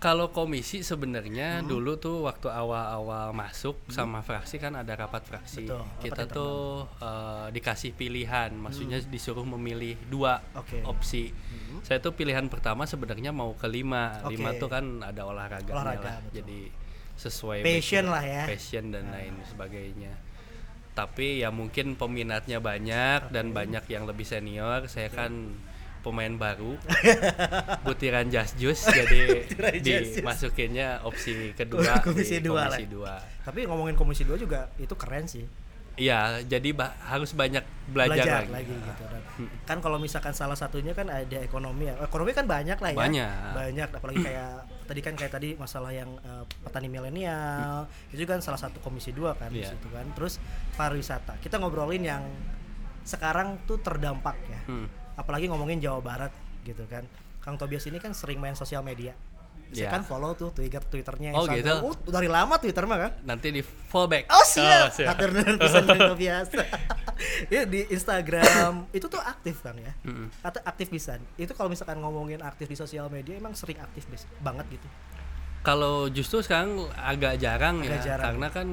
[0.00, 1.68] Kalau komisi sebenarnya Hmm.
[1.68, 5.68] dulu tuh waktu awal-awal masuk sama fraksi kan ada rapat fraksi.
[5.68, 6.36] Betul, rapat Kita internal.
[6.40, 6.56] tuh
[7.04, 10.64] eh, dikasih pilihan, maksudnya disuruh memilih dua Hmm.
[10.64, 10.80] Oke.
[10.88, 11.28] opsi.
[11.84, 14.24] Saya tuh pilihan pertama sebenarnya mau ke lima.
[14.26, 14.58] Lima Oke.
[14.58, 15.92] tuh kan ada Olahraga, lah.
[15.92, 16.32] betul.
[16.32, 16.60] Jadi
[17.20, 18.48] sesuai Passion lah ya.
[18.48, 20.16] Passion dan lain sebagainya.
[20.90, 24.88] Tapi ya mungkin peminatnya banyak dan banyak yang lebih senior.
[24.88, 25.60] Saya kan
[26.00, 26.74] pemain baru.
[27.84, 29.44] Butiran jas jus jadi
[30.16, 32.72] dimasukinnya opsi kedua Komisi di dua lah.
[32.72, 33.14] komisi dua.
[33.40, 35.44] Tapi ngomongin komisi 2 juga itu keren sih.
[35.94, 39.20] Iya jadi ba- harus banyak belajar, lagi, lagi, gitu kan.
[39.66, 41.96] kan kalau misalkan salah satunya kan ada ekonomi ya.
[41.98, 42.96] Ekonomi kan banyak lah ya.
[42.96, 43.32] Banyak.
[43.52, 44.50] banyak apalagi kayak
[44.86, 49.34] tadi kan kayak tadi masalah yang eh, petani milenial itu kan salah satu komisi dua
[49.34, 49.72] kan di Iya.
[49.72, 50.06] situ kan.
[50.14, 50.38] Terus
[50.74, 52.22] pariwisata kita ngobrolin yang
[53.02, 54.60] sekarang tuh terdampak ya.
[54.66, 54.86] Hmm.
[55.14, 57.02] Apalagi ngomongin Jawa Barat gitu kan
[57.38, 59.16] Kang Tobias ini kan sering main sosial media
[59.70, 59.88] saya Iya.
[59.88, 61.70] kan follow tuh Twitter Twitternya Oh, gitu.
[61.80, 65.14] Oh, dari lama Twitter mah kan nanti di fallback Oh siap, siap.
[65.14, 66.62] Hatur nuhun pisan Kang biasa.
[67.54, 69.94] ya di Instagram itu tuh aktif kan ya.
[70.42, 71.22] Atau aktif pisan.
[71.36, 74.88] Itu kalau misalkan ngomongin aktif di sosial media emang sering aktif bis, banget gitu.
[75.60, 78.26] kalau justru sekarang agak jarang Agak ya jarang.
[78.26, 78.66] karena kan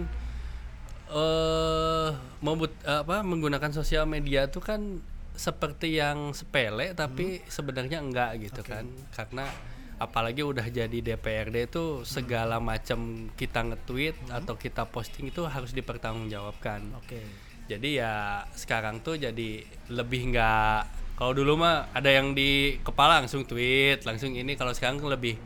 [1.08, 5.00] eh membut apa menggunakan sosial media tuh kan
[5.38, 8.66] seperti yang sepele tapi sebenarnya enggak gitu Hmm.
[8.66, 8.74] Oke.
[8.74, 9.46] kan karena
[9.98, 13.00] apalagi udah jadi DPRD itu segala macam
[13.32, 14.38] kita nge-tweet Hmm.
[14.38, 17.22] atau kita posting itu harus dipertanggungjawabkan Oke.
[17.66, 18.14] jadi ya
[18.52, 20.80] sekarang tuh jadi lebih nggak
[21.16, 25.38] kalau dulu mah ada yang di kepala langsung tweet langsung ini kalau sekarang lebih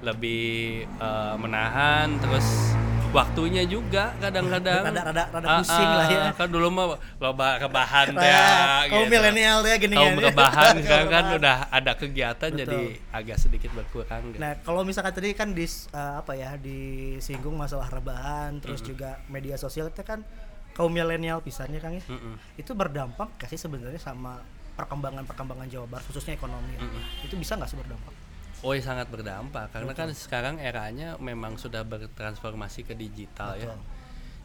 [0.00, 0.44] lebih
[0.86, 2.72] eh, menahan terus
[3.10, 6.22] waktunya juga kadang-kadang Rada- rada- rada Ah, pusing ah, lah ya.
[6.32, 9.12] kan dulu mah loba rebahan teh Nah, kaum gitu.
[9.12, 10.78] milenial ya gini kaum kan.
[10.78, 11.36] sekarang kan Rebahan.
[11.36, 12.60] udah ada kegiatan Betul.
[12.60, 14.38] jadi agak sedikit berkurang gitu.
[14.38, 19.88] Nah, kalau misalkan tadi kan di apa ya disinggung masalah rebahan, terus juga media sosial
[19.88, 20.22] itu kan
[20.70, 22.04] kaum milenial pisannya Kang ya.
[22.06, 22.38] Mm-mm.
[22.54, 24.38] Itu berdampak nggak sih sebenarnya sama
[24.72, 26.72] perkembangan-perkembangan Jawa Barat khususnya ekonomi.
[26.72, 26.80] ya?
[27.20, 28.14] Itu bisa nggak sih berdampak?
[28.60, 29.72] Oh iya, sangat berdampak.
[29.72, 33.72] Karena kan sekarang eranya memang sudah bertransformasi ke digital ya.
[33.72, 33.80] Betul.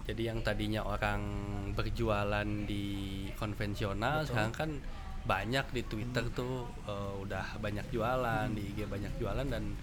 [0.05, 1.21] Jadi yang tadinya orang
[1.73, 4.69] berjualan di konvensional sekarang kan
[5.25, 9.73] banyak di Twitter tuh eh, udah banyak jualan, di IG banyak jualan dan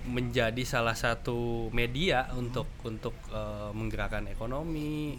[0.00, 5.14] menjadi salah satu media untuk untuk eh, menggerakkan ekonomi,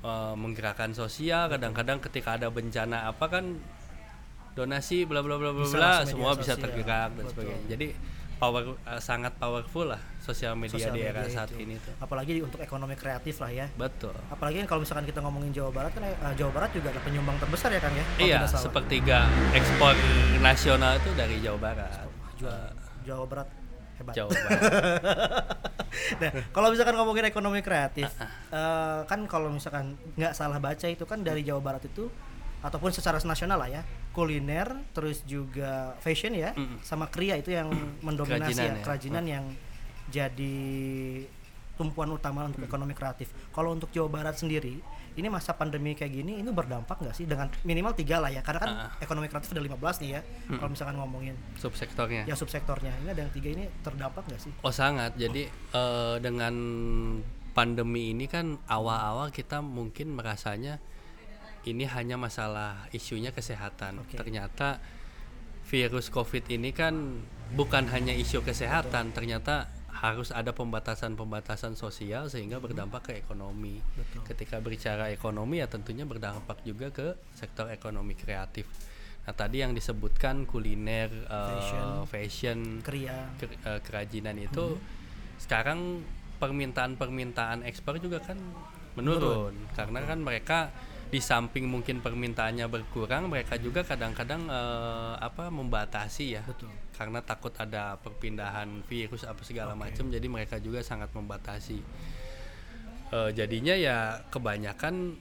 [0.00, 1.52] eh, menggerakkan sosial.
[1.52, 3.60] Kadang-kadang ketika ada bencana apa kan
[4.52, 7.30] donasi bla bla bla bla Bisa bla semua bisa tergerak dan Betul.
[7.32, 7.66] sebagainya.
[7.68, 7.86] Jadi
[8.36, 11.62] power eh, sangat powerful lah sosial media Sosial di era media saat itu.
[11.62, 11.94] ini tuh.
[11.98, 13.66] Apalagi untuk ekonomi kreatif lah ya.
[13.72, 14.12] Betul.
[14.28, 17.38] Apalagi kan kalau misalkan kita ngomongin Jawa Barat kan eh, Jawa Barat juga ada penyumbang
[17.38, 18.04] terbesar ya Kang ya.
[18.18, 19.94] Iya, sepertiga ekspor
[20.38, 21.90] nasional itu dari Jawa Barat.
[22.36, 22.70] Jawa, Eh,
[23.06, 23.48] Jawa Barat
[23.96, 24.14] hebat.
[24.18, 24.60] Jawa Barat.
[26.18, 28.10] nah, kalau misalkan ngomongin ekonomi kreatif,
[28.50, 32.10] eh, kan kalau misalkan nggak salah baca itu kan dari Jawa Barat itu
[32.58, 36.80] ataupun secara nasional lah ya, kuliner, terus juga fashion ya, Mm-mm.
[36.80, 38.84] sama kria itu yang mendominasi Kerajinan ya, ya.
[38.84, 39.44] kerajinan yang
[40.06, 40.56] jadi
[41.72, 43.32] tumpuan utama untuk ekonomi kreatif.
[43.48, 44.76] Kalau untuk Jawa Barat sendiri,
[45.12, 48.60] ini masa pandemi kayak gini, ini berdampak nggak sih dengan minimal tiga lah ya, karena
[48.60, 48.90] kan Ah.
[49.00, 50.20] ekonomi kreatif ada 15 nih ya,
[50.52, 52.22] kalau misalkan ngomongin Subsektornya.
[52.24, 54.52] yang subsektornya, ini ada yang tiga ini terdampak nggak sih?
[54.60, 55.16] Oh sangat.
[55.16, 56.54] Jadi eh, dengan
[57.52, 60.80] pandemi ini kan awal-awal kita mungkin merasanya
[61.64, 64.02] ini hanya masalah isunya kesehatan.
[64.02, 64.18] Oke.
[64.18, 64.82] Ternyata
[65.66, 67.22] virus COVID ini kan
[67.54, 73.78] bukan hanya isu kesehatan, ternyata harus ada pembatasan-pembatasan sosial sehingga berdampak ke ekonomi.
[73.94, 74.26] Betul.
[74.26, 78.66] Ketika berbicara ekonomi ya tentunya berdampak juga ke sektor ekonomi kreatif.
[79.22, 81.86] Nah tadi yang disebutkan kuliner, eh, Fashion.
[82.10, 83.30] fashion Kria.
[83.38, 84.74] ker- eh, kerajinan itu
[85.38, 86.02] sekarang
[86.42, 88.34] permintaan-permintaan ekspor juga kan
[88.98, 90.58] menurun karena kan mereka
[91.12, 96.42] di samping mungkin permintaannya berkurang mereka juga kadang-kadang eh, apa membatasi ya.
[96.48, 96.72] Betul.
[96.92, 101.84] karena takut ada perpindahan virus apa segala macam jadi mereka juga sangat membatasi.
[103.12, 105.20] Eh, jadinya ya kebanyakan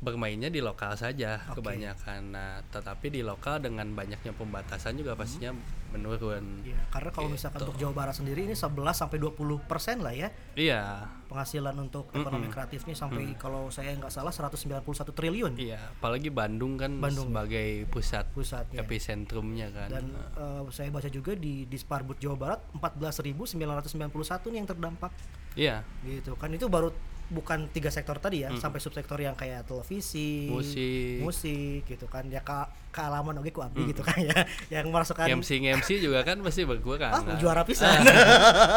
[0.00, 1.60] bermainnya di lokal saja Oke.
[1.60, 2.32] kebanyakan.
[2.32, 5.52] Nah tetapi di lokal dengan banyaknya pembatasan juga pastinya
[5.92, 6.62] menurun.
[6.64, 10.32] Iya, karena kalau misalkan untuk Jawa Barat sendiri ini 11 sampai 20 persen lah ya.
[10.56, 11.04] Iya.
[11.28, 15.52] Penghasilan untuk ekonomi kreatifnya sampai kalau saya nggak salah 191 triliun.
[15.58, 17.28] Iya, apalagi Bandung kan Bandung.
[17.28, 18.80] sebagai pusat pusatnya.
[18.80, 19.88] epicentrumnya kan.
[19.90, 25.12] Dan eh, saya baca juga di Disparbud Jawa Barat 14.991 nih yang terdampak.
[25.58, 26.94] Iya, gitu kan itu baru
[27.30, 31.22] bukan tiga sektor tadi ya sampai subsektor yang kayak televisi Musik.
[31.22, 32.58] musik gitu kan ya ke
[32.90, 34.34] kealaman oke ku abdi gitu kan ya
[34.74, 36.66] yang masukkan MC MC juga kan pasti.
[36.66, 37.38] Ah, kan.
[37.38, 38.02] juara pisan.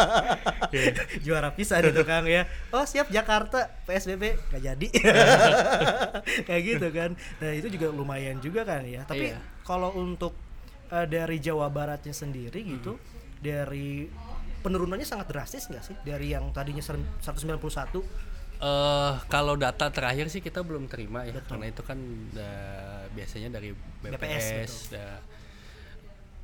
[1.26, 2.46] juara pisan itu Kang ya.
[2.70, 4.88] Oh, siap Jakarta PSBB gak jadi.
[6.48, 7.10] Kayak gitu kan.
[7.42, 9.02] Nah, itu juga lumayan juga kan ya.
[9.06, 9.42] Tapi Iya.
[9.66, 10.38] kalau untuk
[10.94, 13.02] eh, dari Jawa Baratnya sendiri gitu,
[13.42, 14.06] dari
[14.62, 18.00] penurunannya sangat drastis nggak sih dari yang tadinya ser- 191
[18.64, 22.00] Eh, kalau data terakhir sih kita belum terima ya, karena itu kan
[22.32, 24.74] eh, biasanya dari BPS, BPS.
[24.96, 25.20] dah.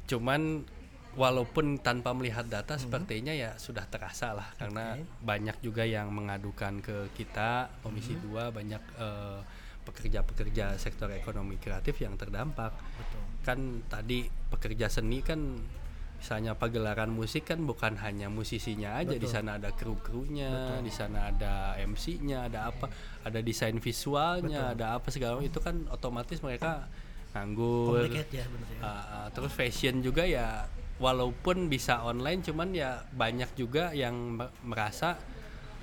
[0.03, 0.67] Cuman
[1.15, 7.10] walaupun tanpa melihat data sepertinya ya sudah terasa lah karena banyak juga yang mengadukan ke
[7.17, 9.39] kita Komisi 2 banyak eh,
[9.88, 12.75] pekerja-pekerja sektor ekonomi kreatif yang terdampak.
[12.75, 13.21] betul.
[13.47, 15.39] Kan tadi pekerja seni kan
[16.19, 21.79] misalnya pagelaran musik kan bukan hanya musisinya aja di sana ada kru-krunya, di sana ada
[21.79, 22.91] MC-nya, ada apa,
[23.23, 26.91] ada desain visualnya, ada apa segala itu kan otomatis mereka
[27.32, 28.12] nganggur.
[28.29, 28.82] Ya bener ya.
[28.84, 30.67] Uh, uh, terus fashion juga ya
[30.99, 35.15] walaupun bisa online cuman ya banyak juga yang me- merasa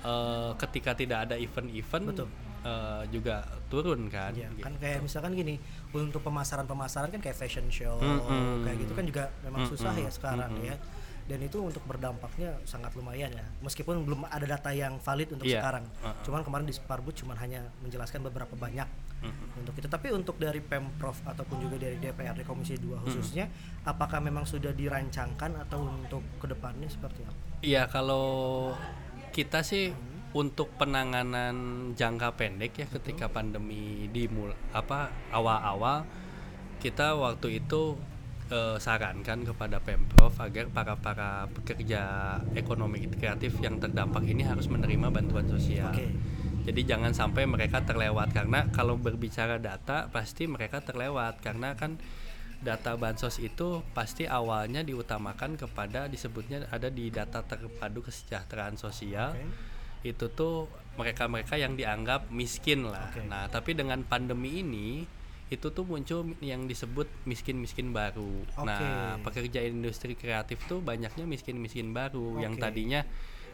[0.05, 2.29] uh, ketika tidak ada event-event Betul.
[2.63, 4.31] Uh, juga turun kan.
[4.33, 4.63] Iya, gitu.
[4.63, 5.59] kan kayak misalkan gini,
[5.91, 8.63] untuk pemasaran-pemasaran kan kayak fashion show, Mm-mm.
[8.63, 10.05] kayak gitu kan juga memang susah Mm-mm.
[10.07, 10.77] ya sekarang ya.
[11.27, 13.43] Dan itu untuk berdampaknya sangat lumayan ya.
[13.59, 15.59] Meskipun belum ada data yang valid untuk Iya.
[15.59, 15.83] sekarang.
[15.99, 16.23] Uh-uh.
[16.23, 18.87] Cuman kemarin di Sparbud cuman hanya menjelaskan beberapa banyak
[19.59, 19.91] untuk itu.
[19.91, 23.51] Tapi untuk dari Pemprov ataupun juga dari DPRD Komisi 2 khususnya,
[23.83, 27.35] apakah memang sudah dirancangkan atau untuk ke depannya seperti apa?
[27.59, 28.71] Iya kalau
[29.33, 29.91] kita sih
[30.35, 31.55] untuk penanganan
[31.95, 36.03] jangka pendek ya ketika pandemi dimul apa awal-awal
[36.83, 37.95] kita waktu itu
[38.51, 45.09] eh, sarankan kepada pemprov agar para para pekerja ekonomi kreatif yang terdampak ini harus menerima
[45.09, 45.91] bantuan sosial.
[45.91, 46.11] Oke.
[46.67, 51.95] Jadi jangan sampai mereka terlewat karena kalau berbicara data pasti mereka terlewat karena kan
[52.59, 59.76] data bansos itu pasti awalnya diutamakan kepada disebutnya ada di data terpadu kesejahteraan sosial Oke.
[60.05, 63.13] Itu tuh mereka-mereka yang dianggap miskin lah.
[63.13, 63.21] Oke.
[63.29, 65.05] Nah, tapi dengan pandemi ini
[65.47, 68.43] itu tuh muncul yang disebut miskin-miskin baru.
[68.67, 69.31] Nah, Oke.
[69.31, 72.63] pekerja industri kreatif tuh banyaknya miskin-miskin baru yang Oke.
[72.67, 73.07] tadinya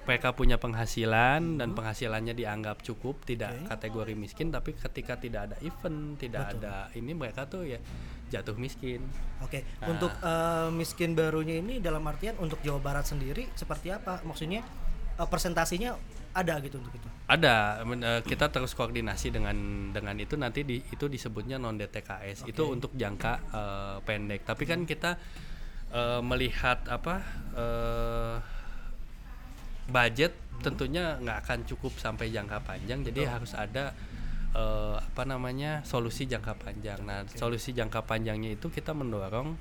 [0.03, 3.71] mereka punya penghasilan dan penghasilannya dianggap cukup, tidak Oke.
[3.71, 6.59] kategori miskin, tapi ketika tidak ada event, tidak Betul.
[6.59, 7.79] ada ini mereka tuh ya
[8.27, 8.99] jatuh miskin.
[9.39, 9.93] Oke, Nah.
[9.95, 14.19] untuk eh, miskin barunya ini dalam artian untuk Jawa Barat sendiri seperti apa?
[14.25, 14.65] Maksudnya
[15.13, 15.95] eh, presentasinya
[16.33, 17.07] ada gitu untuk itu.
[17.29, 19.55] Ada, eh, kita terus koordinasi dengan
[19.93, 22.49] dengan itu nanti di, itu disebutnya non DTKS.
[22.49, 22.81] Itu Oke.
[22.81, 24.41] untuk jangka eh, pendek.
[24.41, 25.21] Tapi kan kita
[25.93, 27.15] eh, melihat apa
[27.53, 28.35] eh,
[29.93, 30.33] budget
[30.65, 33.05] tentunya nggak akan cukup sampai jangka panjang.
[33.05, 33.93] Jadi harus ada
[34.57, 36.99] eh, apa namanya solusi jangka panjang.
[37.05, 39.53] Nah, solusi jangka panjangnya itu kita mendorong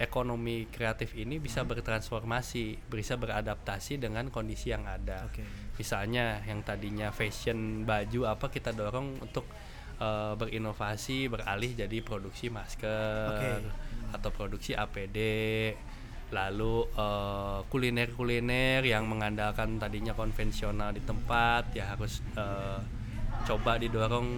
[0.00, 5.44] ekonomi kreatif ini bisa bertransformasi, bisa beradaptasi dengan kondisi yang ada Oke.
[5.80, 9.48] Misalnya yang tadinya fashion baju apa kita dorong untuk
[9.96, 13.50] eh, berinovasi beralih jadi produksi masker Oke.
[14.12, 15.18] atau produksi APD
[16.36, 22.80] lalu eh, kuliner-kuliner yang mengandalkan tadinya konvensional di tempat ya harus eh,
[23.48, 24.28] coba didorong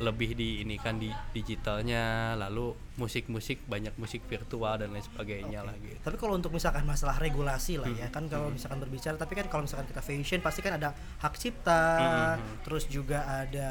[0.00, 5.72] lebih di ini kan di digitalnya lalu musik-musik banyak musik virtual dan lain sebagainya lah
[5.80, 5.96] gitu.
[6.04, 9.64] Tapi kalau untuk misalkan masalah regulasi lah ya, kan kalau misalkan berbicara, tapi kan kalau
[9.64, 10.92] misalkan kita fashion pasti kan ada
[11.24, 13.68] hak cipta, terus juga ada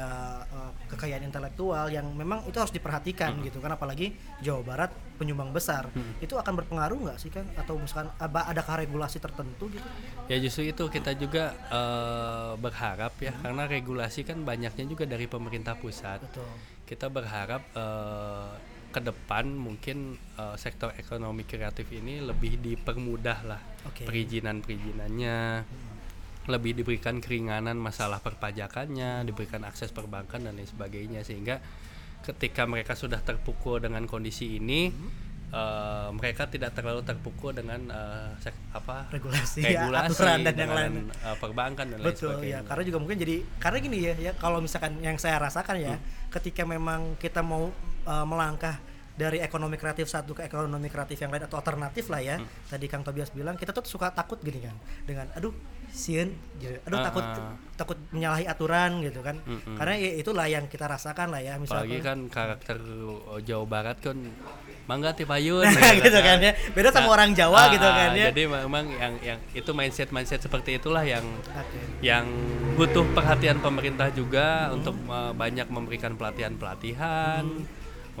[0.50, 4.90] eh, kekayaan intelektual yang memang itu harus diperhatikan gitu kan, apalagi Jawa Barat
[5.20, 5.92] penyumbang besar,
[6.24, 7.44] itu akan berpengaruh nggak sih kan?
[7.54, 9.84] Atau misalkan adakah regulasi tertentu gitu?
[10.32, 15.76] Ya justru itu kita juga eh, berharap ya karena regulasi kan banyaknya juga dari pemerintah
[15.76, 16.24] pusat.
[16.24, 16.48] Betul.
[16.88, 18.50] Kita berharap eh,
[18.90, 19.96] ke depan mungkin
[20.34, 24.02] eh, sektor ekonomi kreatif ini lebih dipermudah lah Oke.
[24.04, 25.38] perizinan-perizinannya,
[26.46, 31.62] lebih diberikan keringanan masalah perpajakannya, diberikan akses perbankan dan lain sebagainya sehingga
[32.20, 34.90] ketika mereka sudah terpukul dengan kondisi ini
[35.50, 40.72] eh, mereka tidak terlalu terpukul dengan eh, sek- apa Regulasi, ya, regulasi aturan dan yang
[40.72, 40.92] lain.
[41.08, 42.58] eh, perbankan dan lain Betul sebagainya.
[42.58, 45.94] ya, karena juga mungkin jadi karena gini ya, ya kalau misalkan yang saya rasakan ya,
[46.28, 47.70] ketika memang kita mau
[48.10, 48.82] uh, melangkah
[49.14, 52.36] dari ekonomi kreatif satu ke ekonomi kreatif yang lain atau alternatif lah ya.
[52.66, 54.72] Tadi Kang Tobias bilang kita tuh suka takut gini kan
[55.04, 55.52] dengan aduh
[55.90, 56.72] sieun gitu.
[56.88, 57.52] aduh Ah, takut ah.
[57.76, 59.36] takut menyalahi aturan gitu kan.
[59.44, 59.76] Mm-mm.
[59.76, 63.96] Karena ya itulah yang kita rasakan lah ya apalagi misalkan kan karakter eh, Jawa Barat
[64.00, 64.16] kan
[64.88, 66.52] mangga ti payun Nah, gitu kan ya.
[66.72, 68.32] Beda sama orang Jawa gitu ah, kan ya.
[68.32, 71.78] jadi memang yang yang itu mindset mindset seperti itulah yang Oke.
[72.00, 72.24] yang
[72.74, 74.80] butuh perhatian pemerintah juga Hmm.
[74.80, 77.44] untuk uh, banyak memberikan pelatihan-pelatihan,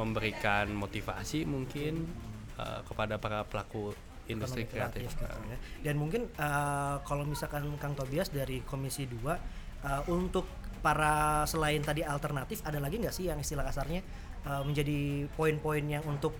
[0.00, 2.08] memberikan motivasi mungkin
[2.56, 3.92] uh, kepada para pelaku
[4.30, 5.10] industri ekonomi kreatif.
[5.10, 5.58] gitu ya.
[5.90, 10.46] Dan mungkin eh, kalau misalkan Kang Tobias dari Komisi 2 eh, untuk
[10.80, 14.00] para selain tadi alternatif ada lagi nggak sih yang istilah kasarnya
[14.46, 16.38] eh, menjadi poin-poin yang untuk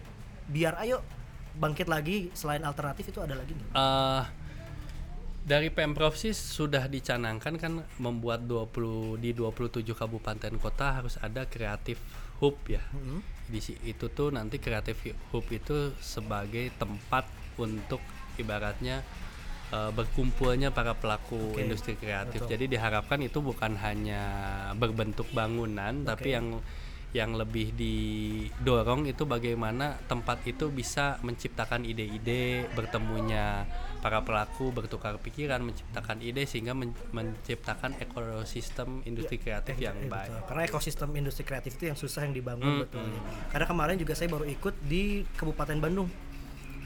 [0.51, 1.03] biar ayo
[1.51, 3.70] bangkit lagi selain alternatif itu ada lagi nggak?
[3.75, 4.25] Eh,
[5.40, 11.99] dari Pemprov sih sudah dicanangkan kan membuat 20 di 27 kabupaten kota harus ada kreatif
[12.40, 12.81] hub ya.
[13.50, 14.96] Di si- itu tuh nanti kreatif
[15.31, 17.29] hub itu sebagai tempat
[17.61, 18.00] untuk
[18.40, 19.05] ibaratnya
[19.70, 22.42] eh, berkumpulnya para pelaku Oke, industri kreatif.
[22.42, 22.50] betul.
[22.50, 24.22] Jadi diharapkan itu bukan hanya
[24.74, 26.37] berbentuk bangunan tapi Oke.
[26.37, 26.46] yang
[27.11, 33.66] yang lebih didorong itu bagaimana tempat itu bisa menciptakan ide-ide bertemunya
[33.99, 40.31] para pelaku bertukar pikiran menciptakan ide sehingga men- menciptakan ekosistem industri kreatif yang Iya, baik.
[40.31, 40.46] betul.
[40.46, 43.03] Karena ekosistem industri kreatif itu yang susah yang dibangun Hmm, betul.
[43.03, 43.20] ya.
[43.51, 45.03] Karena kemarin juga saya baru ikut di
[45.35, 46.09] Kabupaten Bandung.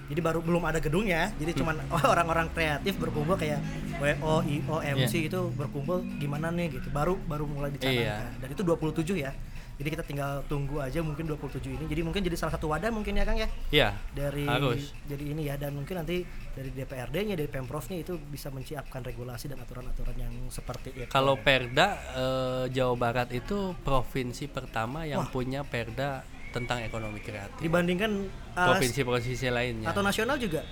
[0.05, 1.61] Jadi baru belum ada gedungnya, jadi Hmm.
[1.61, 1.77] cuman
[2.13, 3.61] orang-orang kreatif berkumpul kayak
[3.97, 5.29] WO, IO, MC Iya.
[5.29, 6.89] itu berkumpul gimana nih gitu.
[6.91, 8.05] Baru baru mulai dicanangkan.
[8.05, 8.17] Iya.
[8.37, 9.33] Dan itu 27 ya.
[9.75, 11.85] Jadi kita tinggal tunggu aja mungkin 27 ini.
[11.85, 14.95] Jadi mungkin jadi salah satu wadah mungkin ya Kang ya Iya, dari harus.
[15.05, 19.59] jadi ini ya dan mungkin nanti dari DPRD-nya dari Pemprovnya itu bisa menciapkan regulasi dan
[19.59, 21.09] aturan-aturan yang seperti itu.
[21.09, 25.29] Kalau Perda eh, Jawa Barat itu provinsi pertama yang Wah.
[25.29, 27.59] punya Perda tentang ekonomi kreatif.
[27.59, 29.91] dibandingkan uh, Provinsi-provinsi lainnya.
[29.91, 30.63] atau nasional juga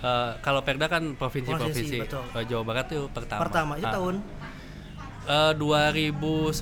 [0.00, 1.76] Eh, kalau Perda kan provinsi-provinsi.
[1.76, 2.24] Provinsi, betul.
[2.32, 3.40] Eh, Jawa Barat itu pertama.
[3.42, 3.92] pertama itu Ah.
[3.92, 4.14] tahun
[5.22, 6.56] Eh, 2019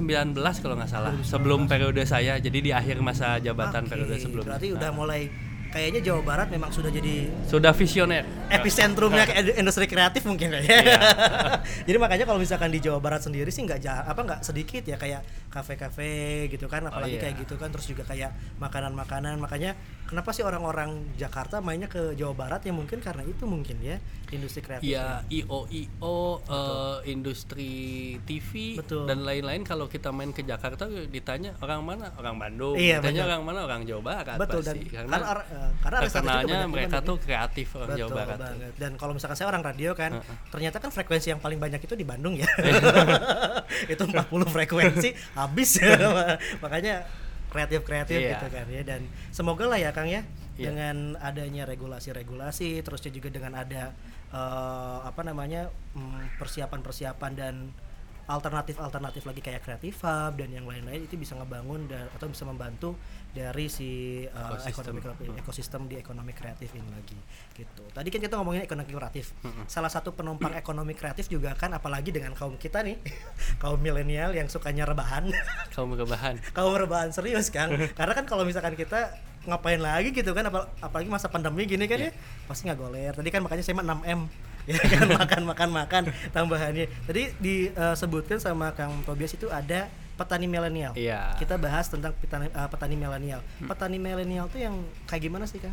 [0.59, 4.68] kalau nggak salah sebelum periode saya jadi di akhir masa jabatan Oke, periode sebelumnya berarti
[4.73, 4.92] udah Ah.
[4.92, 5.23] mulai
[5.68, 8.25] kayaknya Jawa Barat memang sudah jadi Sudah visioner.
[8.49, 10.61] epicentrumnya ed- industri kreatif mungkin ya.
[10.61, 11.01] Iya.
[11.87, 15.21] Jadi makanya kalau misalkan di Jawa Barat sendiri sih nggak apa nggak sedikit ya kayak
[15.49, 17.23] kafe-kafe gitu kan apalagi iya.
[17.29, 19.73] kayak gitu kan terus juga kayak makanan-makanan makanya
[20.05, 23.97] kenapa sih orang-orang Jakarta mainnya ke Jawa Barat ya mungkin karena itu mungkin ya
[24.29, 24.85] industri kreatif.
[24.85, 27.73] Ya IO IO eh, industri
[28.29, 29.09] TV Betul.
[29.09, 33.31] dan lain-lain kalau kita main ke Jakarta ditanya orang mana orang Bandung Iya, ditanya betul.
[33.33, 36.57] orang mana orang Jawa Barat Betul dan pasti karena karena ar- karena artis-artis juga terkenalnya
[36.57, 38.73] banyak mereka tuh kreatif orang Betul Jawa Barat banget.
[38.77, 40.13] Dan kalau misalkan saya orang radio kan,
[40.53, 42.49] ternyata kan frekuensi yang paling banyak itu di Bandung ya.
[43.93, 45.94] itu 40 frekuensi habis ya.
[46.64, 47.07] Makanya
[47.48, 48.31] kreatif-kreatif Iya.
[48.37, 49.01] gitu kan ya dan
[49.33, 50.20] semoga lah ya Kang ya
[50.59, 50.68] Iya.
[50.74, 53.94] dengan adanya regulasi-regulasi terus juga dengan ada
[54.29, 57.55] eh, apa namanya mm, persiapan-persiapan dan
[58.29, 62.92] alternatif-alternatif lagi kayak Creative Hub dan yang lain-lain itu bisa ngebangun dan atau bisa membantu
[63.38, 64.74] dari si uh, Ekosistem.
[64.74, 67.18] ekonomi kreatif, ekosistem di ekonomi kreatif ini lagi
[67.55, 67.87] gitu.
[67.94, 69.31] Tadi kan kita ngomongin ekonomi kreatif.
[69.70, 72.98] Salah satu penumpang ekonomi kreatif juga kan apalagi dengan kaum kita nih,
[73.62, 75.31] kaum milenial yang sukanya rebahan.
[75.79, 77.70] kaum rebahan kaum rebahan serius kan.
[77.98, 79.14] Karena kan kalau misalkan kita
[79.46, 82.12] ngapain lagi gitu kan apal- apalagi masa pandemi gini kan ya
[82.44, 84.20] pasti nggak goler tadi kan makanya saya mah 6 m
[84.68, 86.03] ya kan makan makan makan
[86.37, 91.38] tambahannya tadi disebutkan sama Kang Tobias itu ada petani milenial Iya.
[91.38, 94.74] kita bahas tentang petani, eh, petani milenial petani milenial tuh yang
[95.07, 95.72] kayak gimana sih Kang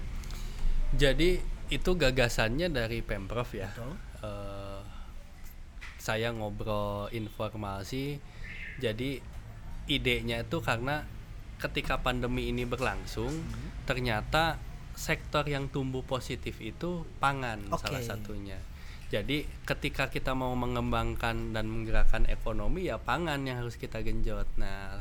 [0.93, 3.97] jadi itu gagasannya dari pemprov ya Betul.
[4.21, 4.81] Eh,
[5.97, 8.21] saya ngobrol informasi
[8.77, 9.17] jadi
[9.86, 11.01] idenya itu karena
[11.58, 13.69] ketika pandemi ini berlangsung Hmm.
[13.84, 14.62] ternyata
[14.93, 17.84] sektor yang tumbuh positif itu pangan Oke.
[17.84, 18.55] salah satunya
[19.08, 25.00] jadi ketika kita mau mengembangkan dan menggerakkan ekonomi ya pangan yang harus kita genjot nah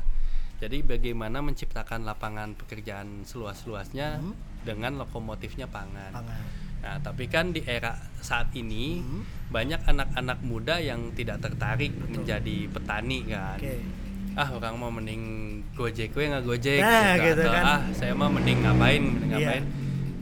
[0.55, 4.23] jadi bagaimana menciptakan lapangan pekerjaan seluas-luasnya
[4.61, 6.43] dengan lokomotifnya pangan pangan
[6.75, 9.25] Nah, tapi kan di era saat ini Hmm.
[9.49, 13.57] banyak anak-anak muda yang tidak tertarik menjadi petani kan.
[13.57, 13.73] oke
[14.37, 15.23] Ah, orang mau mending
[15.73, 17.63] gojek gue nggak gojek Nah, gitu Atau, kan.
[17.65, 19.37] ah, saya mah mending ngapain, mending Iya.
[19.39, 19.63] ngapain.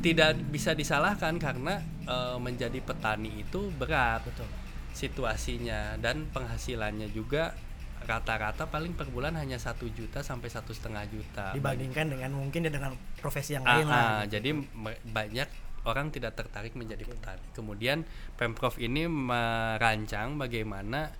[0.03, 4.45] Tidak bisa disalahkan karena eh, menjadi petani itu berat betul
[4.93, 7.55] situasinya dan penghasilannya juga
[8.03, 11.55] rata-rata paling per bulan hanya satu juta sampai satu setengah juta.
[11.55, 15.47] dibandingkan dengan mungkin ya dengan profesi yang Ah, lain lah ah, jadi me- banyak
[15.87, 17.43] orang tidak tertarik menjadi petani.
[17.55, 18.03] Kemudian
[18.35, 21.11] pemprov ini merancang bagaimana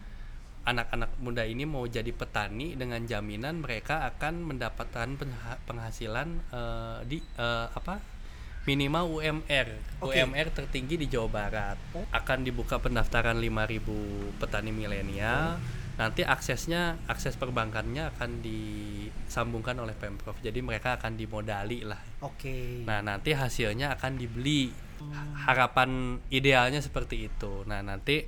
[0.64, 5.08] anak-anak muda ini mau jadi petani dengan jaminan mereka akan mendapatkan
[5.68, 8.13] penghasilan eh, di eh, apa
[8.64, 9.68] minimal UMR
[10.00, 10.20] Oke.
[10.24, 11.78] UMR tertinggi di Jawa Barat
[12.16, 15.60] akan dibuka pendaftaran 5.000 petani milenial
[15.94, 23.00] nanti aksesnya akses perbankannya akan disambungkan oleh pemprov jadi mereka akan dimodali lah oke Nah,
[23.06, 24.74] nanti hasilnya akan dibeli.
[25.44, 27.68] Harapan idealnya seperti itu.
[27.68, 28.24] Nah, nanti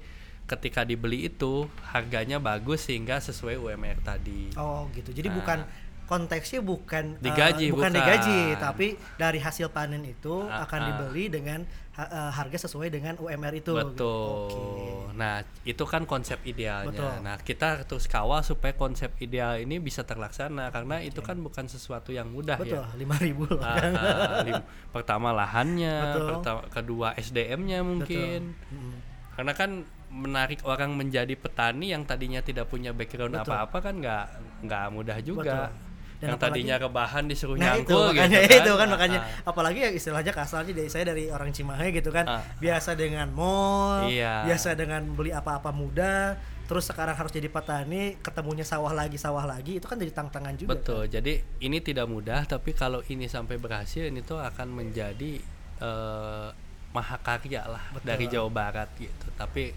[0.45, 4.53] ketika dibeli itu harganya bagus sehingga sesuai UMR tadi.
[4.59, 5.09] Oh gitu.
[5.15, 5.35] Jadi Nah.
[5.41, 5.59] bukan
[6.05, 7.91] konteksnya bukan eh, Digaji, bukan, bukan.
[7.91, 10.87] digaji, tapi dari hasil panen itu Ah, akan ah.
[10.87, 13.73] dibeli dengan eh, harga sesuai dengan UMR itu.
[13.73, 13.89] gitu.
[13.89, 14.37] Betul.
[14.45, 15.15] Oke.
[15.15, 16.93] Nah, itu kan konsep idealnya.
[16.93, 17.11] Betul.
[17.23, 22.11] Nah, kita terus kawal supaya konsep ideal ini bisa terlaksana karena itu kan bukan sesuatu
[22.11, 22.91] yang mudah Betul, ya.
[22.93, 23.63] lima ribu loh.
[23.63, 26.27] Ah, ah, lim- pertama lahannya, Betul.
[26.29, 28.53] pertama kedua SDM-nya mungkin.
[28.69, 28.93] Mm.
[29.35, 33.51] karena kan menarik orang menjadi petani yang tadinya tidak punya background Betul.
[33.51, 34.25] apa-apa kan nggak
[34.63, 35.94] nggak mudah juga Betul.
[36.15, 39.19] Dan yang apalagi- tadinya rebahan disuruh Nah itu nyangkul makanya gitu itu kan Ah, makanya
[39.19, 39.49] ah.
[39.49, 42.41] apalagi ya istilahnya kasarnya dari saya dari orang Cimahi gitu kan Ah.
[42.55, 44.45] biasa dengan mall, Iya.
[44.45, 49.75] biasa dengan beli apa-apa mudah, terus sekarang harus jadi petani, ketemunya sawah lagi sawah lagi
[49.75, 50.73] itu kan jadi tantangan juga.
[50.73, 55.43] betul jadi ini tidak mudah tapi kalau ini sampai berhasil ini tuh akan menjadi
[55.77, 56.47] eh,
[56.89, 58.07] mahakarya lah Betul.
[58.07, 59.75] dari Jawa Barat gitu tapi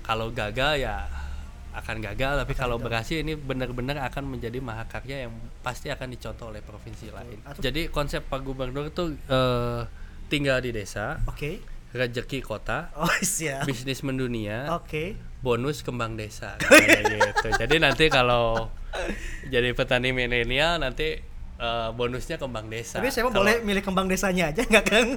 [0.00, 1.08] kalau gagal ya
[1.70, 6.60] akan gagal tapi kalau berhasil ini benar-benar akan menjadi mahakarya yang pasti akan dicontoh oleh
[6.60, 9.82] provinsi lain Atau- jadi konsep Pak Gubernur itu eh,
[10.26, 11.60] tinggal di desa Oke.
[11.90, 13.64] rezeki kota Oh siap.
[13.64, 15.14] bisnis mendunia Oke.
[15.38, 16.58] bonus kembang desa
[17.24, 18.68] gitu jadi nanti kalau
[19.46, 21.20] jadi petani milenial nanti
[21.58, 25.08] eh, bonusnya kembang desa Tapi saya Kalau- boleh milih kembang desanya aja nggak Kang?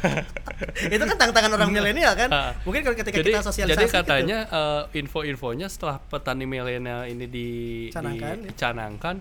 [0.94, 2.28] itu kan tantangan orang milenial kan.
[2.28, 2.52] Ah.
[2.62, 3.96] Mungkin kalau ketika jadi, kita sosialisasi jadi gitu.
[3.96, 7.48] katanya eh, info-infonya setelah petani milenial ini di,
[7.88, 8.48] Canangkan, di- ya.
[8.50, 9.14] dicanangkan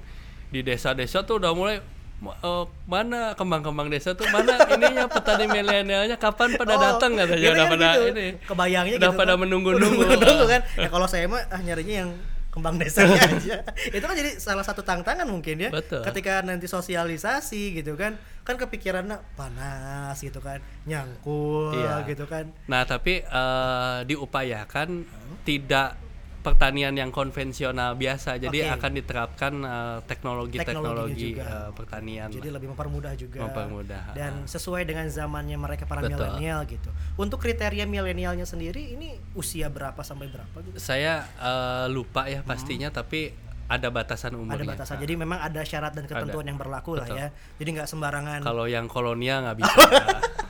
[0.49, 1.78] di desa-desa tuh udah mulai
[2.20, 7.36] "Ma- eh, mana kembang-kembang desa tuh mana ininya petani milenialnya kapan pada Oh, datang katanya
[7.38, 8.03] kita udah kan pada gitu.
[8.09, 9.39] ini Kebayangnya udah gitu pada kan.
[9.39, 10.61] menunggu-nunggu Menunggu-nunggu kan.
[10.76, 12.11] Ya kalau saya mah ah nyarinya yang
[12.60, 13.64] kembang desanya aja.
[13.88, 15.72] Itu kan jadi salah satu tantangan mungkin ya.
[15.72, 16.03] Betul.
[16.03, 22.03] Ketika nanti sosialisasi gitu kan, kan kepikirannya panas gitu kan, nyangkul Iya.
[22.03, 22.51] gitu kan.
[22.68, 25.07] Nah, tapi eh, diupayakan
[25.41, 25.95] tidak
[26.39, 28.39] pertanian yang konvensional biasa.
[28.39, 28.75] Jadi Oke.
[28.79, 32.29] akan diterapkan eh, teknologi-teknologi eh, pertanian.
[32.31, 32.55] Jadi lah.
[32.59, 33.39] lebih mempermudah juga.
[33.43, 36.89] Mempermudah, Dan sesuai dengan zamannya mereka para milenial gitu.
[37.19, 40.75] Untuk kriteria milenialnya sendiri ini usia berapa sampai berapa gitu?
[40.79, 44.49] Saya eh, lupa ya pastinya, tapi ada batasan Hmm.
[44.49, 44.95] Ada batasan.
[44.97, 47.21] Nah, Jadi memang ada syarat dan ketentuan yang berlaku lah Betul.
[47.21, 47.27] ya.
[47.61, 48.39] Jadi nggak sembarangan.
[48.41, 49.79] Kalau yang kolonial nggak bisa.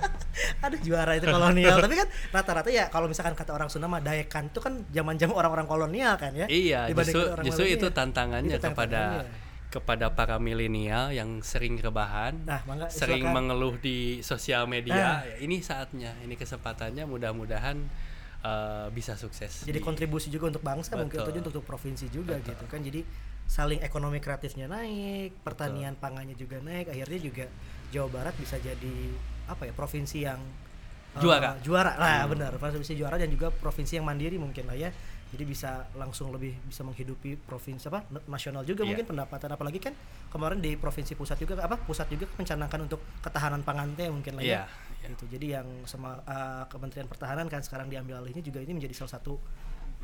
[0.66, 1.78] ada juara itu kolonial.
[1.78, 5.66] Tapi kan rata-rata ya kalau misalkan kata orang Sunda mah daekan itu kan zaman-zaman orang-orang
[5.66, 6.46] kolonial kan ya.
[6.46, 9.48] iya, justru orang justru itu tantangannya Itu kepada tantangannya.
[9.70, 13.36] kepada para milenial yang sering rebahan, Nah, mangga sering silakan.
[13.38, 14.72] mengeluh di sosial Nah.
[14.72, 15.22] media.
[15.22, 17.06] Ya, ini saatnya, ini kesempatannya.
[17.06, 17.78] Mudah-mudahan
[18.40, 19.62] eh, bisa sukses.
[19.62, 21.28] Jadi di- kontribusi juga untuk bangsa mungkin Betul.
[21.28, 22.80] atau untuk, untuk provinsi juga gitu kan.
[22.80, 23.04] Jadi
[23.46, 27.46] saling ekonomi kreatifnya naik, pertanian pangannya juga naik, akhirnya juga
[27.90, 28.96] Jawa Barat bisa jadi
[29.50, 30.40] apa ya provinsi yang
[31.18, 31.58] eh, Juara.
[31.60, 31.98] juara.
[31.98, 34.94] Lah benar provinsi juara dan juga provinsi yang mandiri mungkin lah ya.
[35.30, 38.90] Jadi bisa langsung lebih bisa menghidupi provinsi apa na- nasional juga Iya.
[38.94, 39.50] mungkin pendapatan.
[39.54, 39.94] Apalagi kan
[40.30, 44.42] kemarin di provinsi pusat juga apa pusat juga mencanangkan untuk ketahanan pangan teh mungkin lah
[44.42, 44.66] ya.
[45.00, 48.94] Iya, itu jadi yang sama uh, Kementerian Pertahanan kan sekarang diambil alihnya juga ini menjadi
[48.98, 49.38] salah satu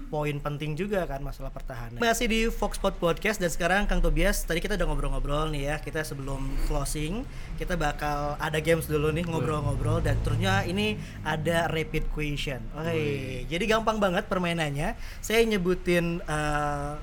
[0.08, 1.98] poin penting juga kan masalah pertahanan.
[1.98, 5.76] Masih di Foxpot Podcast dan sekarang Kang Tobias tadi kita udah ngobrol-ngobrol nih ya.
[5.82, 7.26] Kita sebelum closing
[7.58, 12.62] kita bakal ada games dulu nih ngobrol-ngobrol dan terusnya ini ada rapid question.
[12.78, 14.94] Oke, jadi gampang banget permainannya.
[15.20, 16.96] Saya nyebutin uh,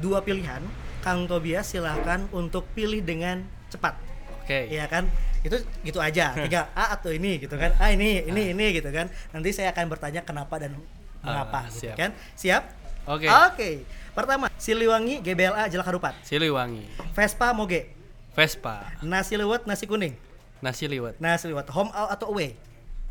[0.00, 0.64] dua pilihan.
[0.98, 3.94] Kang Tobias silahkan untuk pilih dengan cepat.
[4.42, 4.66] Oke.
[4.66, 5.06] Iya kan?
[5.44, 6.34] Itu gitu aja.
[6.44, 7.76] Tiga A atau ini gitu kan.
[7.78, 9.06] Ah ini, ini, ini gitu kan.
[9.30, 10.74] Nanti saya akan bertanya kenapa dan
[11.20, 11.94] mengapa Ah, gitu siap.
[11.96, 12.10] kan.
[12.34, 12.62] Siap?
[13.06, 13.26] Oke.
[13.26, 13.70] Oke.
[14.12, 16.14] Pertama, Siliwangi GBLA Jalak Harupat.
[16.22, 17.90] Siliwangi, Vespa Moge.
[18.34, 20.14] Vespa, Nasi liwet nasi kuning.
[20.58, 22.54] nasi liwet, Nasi liwet home out atau away.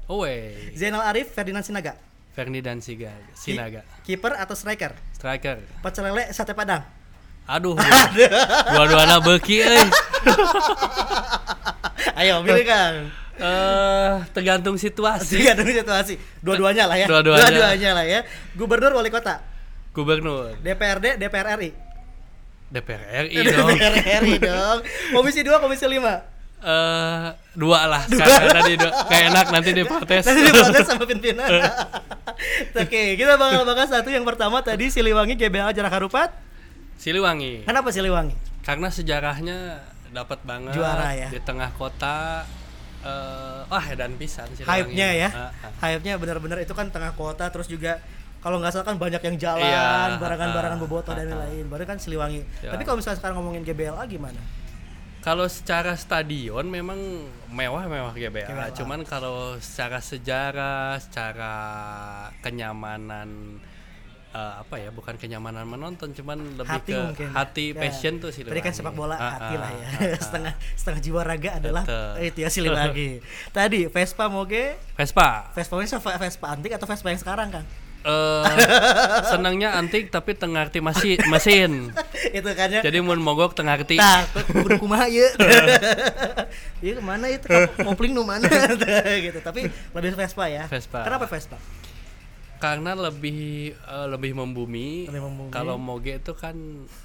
[0.08, 1.94] Away, Zainal Arif Ferdinand Sinaga.
[2.78, 4.94] Siga, Ki- Sinaga, Kiper atau striker.
[5.12, 5.58] striker.
[5.82, 6.86] Pecel lele sate padang.
[7.44, 7.74] Aduh,
[8.72, 9.82] dua-duana beki euy.
[12.20, 12.96] Ayo pilih Kang.
[13.38, 15.38] Eh, tergantung situasi.
[15.54, 16.14] Dulu situasi.
[16.42, 17.06] Dua-duanya lah ya.
[17.06, 17.46] Dua-duanya.
[17.46, 18.20] Dua-duanya lah ya.
[18.58, 19.42] Gubernur wali kota.
[19.94, 21.72] Gubernur, DPRD DPR RI.
[22.70, 23.70] DPR RI dong.
[23.74, 24.78] DPR RI dong.
[25.14, 26.38] Komisi 2, Komisi 5.
[26.58, 28.90] Eh, dua lah sekarang tadi dua.
[29.06, 30.26] Kayak enak nanti diprotes.
[30.28, 31.46] Nanti diprotes sama pimpinan.
[32.74, 36.34] Oke, kita bakal bahas satu yang pertama tadi Siliwangi GBA Jarak Harupat.
[36.98, 37.62] Siliwangi.
[37.70, 38.34] Kenapa Siliwangi?
[38.66, 41.30] Karena sejarahnya dapat banget Juara ya.
[41.30, 42.42] di tengah kota.
[43.08, 44.72] Eh, wah dan pisan Siliwangi.
[44.72, 45.30] Hype-nya ya.
[45.32, 45.72] Ah, ah.
[45.88, 48.04] Hype-nya benar-benar itu kan tengah kota terus juga
[48.38, 51.40] kalau nggak salah kan banyak yang jalan, Iya, barangan-barangan ah, bobotoh dan ah, ah.
[51.48, 51.66] lain-lain.
[51.68, 52.42] Baru kan Siliwangi.
[52.62, 52.76] Ya.
[52.76, 54.40] Tapi kalau misalnya sekarang ngomongin GBLA gimana?
[55.26, 56.96] Kalau secara stadion memang
[57.52, 58.48] mewah-mewah GBA.
[58.48, 58.72] GBLA.
[58.78, 61.54] Cuman kalau secara sejarah, secara
[62.40, 63.60] kenyamanan
[64.34, 64.90] eh, apa ya?
[64.92, 67.28] Bukan kenyamanan menonton, cuman lebih hati ke mungkin.
[67.32, 67.80] hati Ya.
[67.80, 69.88] passion tuh Tadi kan sepak bola Ah, hati ah, lah ya.
[69.88, 70.20] ah, ah.
[70.20, 72.28] setengah setengah jiwa raga adalah Betul.
[72.28, 73.10] itu ya Siliwangi.
[73.56, 75.52] Tadi Vespa Moge, Vespa.
[75.52, 77.66] Vespa ini Vespa, Vespa antik atau Vespa yang sekarang kan?
[78.08, 78.46] eh
[79.36, 81.92] senangnya antik tapi tengarti masih mesin.
[82.32, 82.80] itu kan ya.
[82.80, 84.00] Jadi mun mogok tengarti.
[84.00, 85.28] Nah, kudu kumaha ieu.
[86.80, 87.50] Iya ke mana itu
[87.84, 88.48] kopling nu mana
[89.20, 89.40] gitu.
[89.44, 90.70] Tapi lebih Vespa ya.
[90.72, 91.04] Vespa.
[91.04, 91.58] Kenapa Vespa?
[92.58, 93.38] Karena lebih
[93.72, 95.06] eh, lebih membumi.
[95.06, 95.50] Lebih membumi.
[95.50, 96.58] Kalau moge itu kan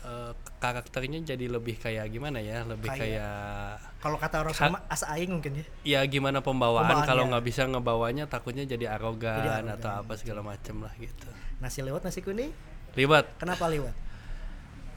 [0.03, 2.65] eh, karakternya jadi lebih kayak gimana ya?
[2.65, 5.65] Lebih Kayak- kayak Kalau kata orang sama asa aing mungkin ya.
[5.85, 10.41] ya gimana pembawaan kalau nggak bisa ngebawanya takutnya jadi arogan, Jadi arogan, atau apa segala
[10.41, 11.29] macem lah gitu
[11.59, 12.51] Nasi lewat nasi kuning.
[12.93, 13.95] ribet Kenapa lewat?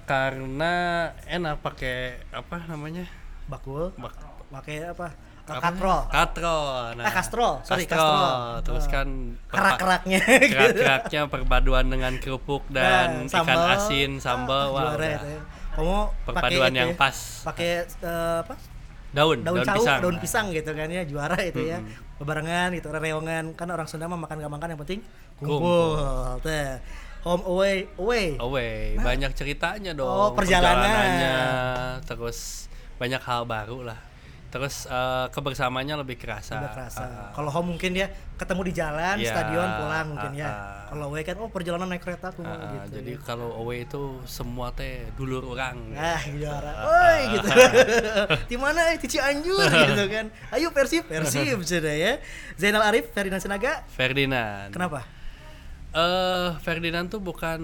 [0.05, 0.73] karena
[1.25, 3.05] enak pakai apa namanya
[3.45, 3.89] Bakul.
[3.95, 5.13] Bak- Pakai apa?
[5.45, 5.99] Katrol.
[6.09, 7.53] katrol nah Ah, kastrol.
[7.61, 8.01] Sorry, kastrol.
[8.09, 8.37] kastrol.
[8.61, 9.07] terus kan
[9.45, 10.19] Kerak-keraknya.
[10.43, 13.69] kerak-keraknya perpaduan dengan kerupuk dan Nah, ikan sambal.
[13.71, 15.19] asin sambal Ah, wah juara ya.
[15.71, 18.55] Kamu perpaduan yang ya, pas Pakai eh, apa?
[19.11, 22.17] daun daun, daun, cau, pisang daun pisang gitu kan ya juara itu ya Mm-mm.
[22.17, 24.99] bebarengan gitu reongan kan orang Sunda mah makan gak makan yang penting
[25.35, 26.43] kumpul, Kumpul.
[26.43, 26.83] Teh.
[27.21, 30.83] home away away away banyak ceritanya dong Oh, perjalanan.
[30.83, 31.35] perjalanannya
[32.03, 33.99] terus banyak hal baru lah
[34.55, 37.03] terus eh, kebersamaannya lebih kerasa Udah kerasa.
[37.03, 38.07] Ah, Kalau home mungkin dia
[38.39, 40.47] ketemu di jalan, Iya, stadion pulang mungkin ah, ya.
[40.47, 40.87] ah.
[40.87, 43.03] Kalau away kan oh perjalanan naik kereta tuh ah, gitu.
[43.03, 43.19] jadi ya.
[43.19, 46.71] kalau away itu semua teh dulur orang Ah, juara.
[46.71, 47.47] Ah, Oi gitu.
[48.51, 50.25] Di mana eh di Cianjur gitu kan.
[50.55, 52.23] Ayo Persib, Persib sudah ya.
[52.55, 53.83] Zainal Arif, Ferdinand Sinaga.
[53.91, 55.03] Ferdinand Kenapa?
[55.95, 57.61] Eh Ferdinand tuh bukan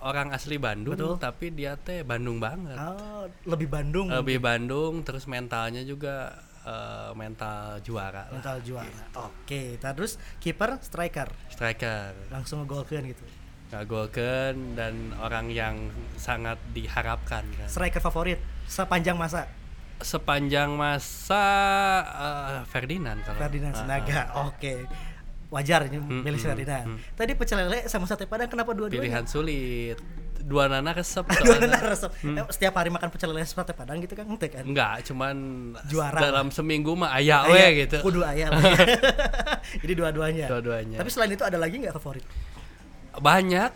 [0.00, 1.20] orang asli Bandung, Betul.
[1.20, 2.80] tapi dia teh Bandung banget.
[2.80, 4.08] Oh, lebih Bandung.
[4.08, 6.32] Lebih Bandung, terus mentalnya juga
[6.64, 8.40] eh, mental juara lah.
[8.40, 9.04] mental juara.
[9.28, 13.24] Oke, terus kiper striker Striker, langsung ngegolkeun gitu.
[13.68, 15.76] ngagolkan dan orang yang
[16.16, 17.68] sangat diharapkan kan.
[17.68, 19.44] Striker favorit sepanjang masa
[19.98, 21.44] Sepanjang masa
[22.00, 24.20] eh, Ferdinand kalau Ferdinand Ah, Sinaga.
[24.48, 24.88] Oke.
[25.52, 26.96] Wajar ini Hmm, milih hmm, hmm.
[27.12, 29.04] Tadi pecel lele sama sate padang kenapa dua-duanya?
[29.04, 30.00] pilihan sulit.
[30.42, 31.76] Dua nana resep Dua soalnya.
[31.84, 32.10] resep.
[32.24, 34.24] Eh, Setiap hari makan pecel lele sate padang gitu kan?
[34.24, 34.64] Ente kan?
[34.64, 35.36] Enggak, cuman
[35.86, 36.18] Juara.
[36.18, 38.00] dalam seminggu mah aya Ayah, we gitu.
[38.00, 38.80] Kudu ayah lah ya.
[39.78, 40.46] Jadi dua-duanya.
[40.48, 40.96] Dua-duanya.
[40.98, 42.24] Tapi selain itu ada lagi nggak favorit?
[43.12, 43.72] Banyak.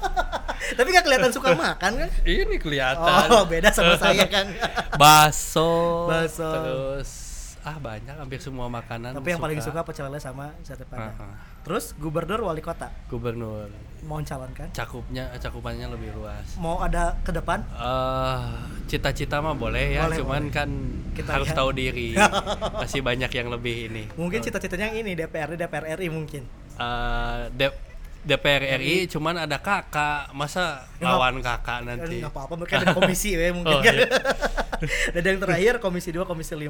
[0.80, 2.08] Tapi nggak kelihatan suka makan kan?
[2.24, 3.28] Ini kelihatan.
[3.30, 4.48] Oh, beda sama saya kan.
[4.96, 6.08] Baso.
[6.08, 6.48] Baso.
[6.48, 7.08] Terus
[7.66, 9.10] ah banyak hampir semua makanan.
[9.12, 11.10] Tapi yang paling suka pecel lele sama sate padang.
[11.18, 11.34] Ah.
[11.60, 13.66] Terus gubernur wali kota gubernur.
[14.06, 14.70] mau calonkan?
[14.70, 16.54] Cakupnya cakupannya lebih luas.
[16.56, 17.58] Mau ada ke depan?
[17.74, 18.46] eh
[18.86, 20.54] cita-cita mah boleh ya, Boleh, cuman boleh.
[20.54, 20.68] kan
[21.10, 21.58] Kita harus lihat.
[21.58, 22.14] tahu diri.
[22.82, 24.04] Masih banyak yang lebih ini.
[24.14, 26.46] Mungkin cita-citanya yang ini DPRD DPR RI mungkin.
[27.50, 27.76] D-
[28.26, 32.18] DPR RI cuman ada kakak, masa Ya, lawan kakak nanti?
[32.18, 33.94] nggak apa-apa mereka ada komisi ya mungkin Oh, kan.
[33.94, 34.08] iya.
[35.14, 36.68] Dan yang terakhir komisi 2 komisi 5.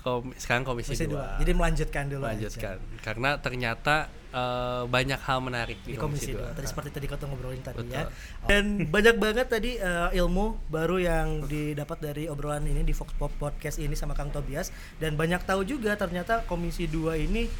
[0.00, 1.12] Kom- sekarang komisi, Komisi 2.
[1.12, 1.36] dua.
[1.36, 2.76] Jadi melanjutkan dulu Lanjutkan.
[2.76, 3.00] aja.
[3.00, 3.96] Karena ternyata
[4.30, 6.48] eh, banyak hal menarik di, di komisi 2 dua.
[6.54, 7.92] tadi seperti tadi kita ngobrolin tadi Betul.
[7.92, 8.06] ya
[8.46, 13.34] dan banyak banget tadi eh, ilmu baru yang didapat dari obrolan ini di Fox Pop
[13.34, 17.50] Podcast ini sama Kang Tobias dan banyak tahu juga ternyata komisi 2 ini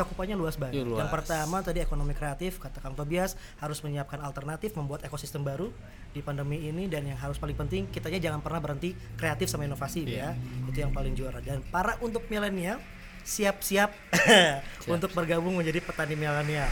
[0.00, 0.80] cakupannya luas banget.
[0.80, 0.98] Iya, luas.
[1.04, 5.68] Yang pertama tadi ekonomi kreatif kata Kang Tobias harus menyiapkan alternatif membuat ekosistem baru
[6.10, 10.08] di pandemi ini dan yang harus paling penting kitanya jangan pernah berhenti kreatif sama inovasi
[10.08, 10.32] Iya.
[10.34, 10.68] ya.
[10.72, 12.80] Itu yang paling juara dan para untuk milenial
[13.20, 13.92] siap-siap
[14.94, 16.70] untuk bergabung menjadi petani milenial.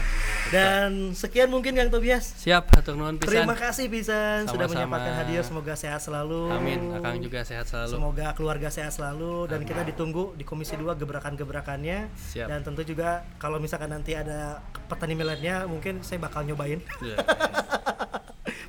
[0.49, 2.33] Dan sekian mungkin Kang Tobias.
[2.41, 3.45] Siap, hatur nuhun pisan.
[3.45, 5.43] Terima kasih Pisan sudah menyempatkan hadir.
[5.45, 6.49] Semoga sehat selalu.
[6.49, 7.91] Amin, Akang juga sehat selalu.
[7.93, 12.09] Semoga keluarga sehat selalu dan kita ditunggu di Komisi 2 gebrakan-gebrakannya.
[12.15, 12.47] Siap.
[12.49, 16.81] Dan tentu juga kalau misalkan nanti ada petani milenial mungkin saya bakal nyobain.
[17.03, 17.17] Iya.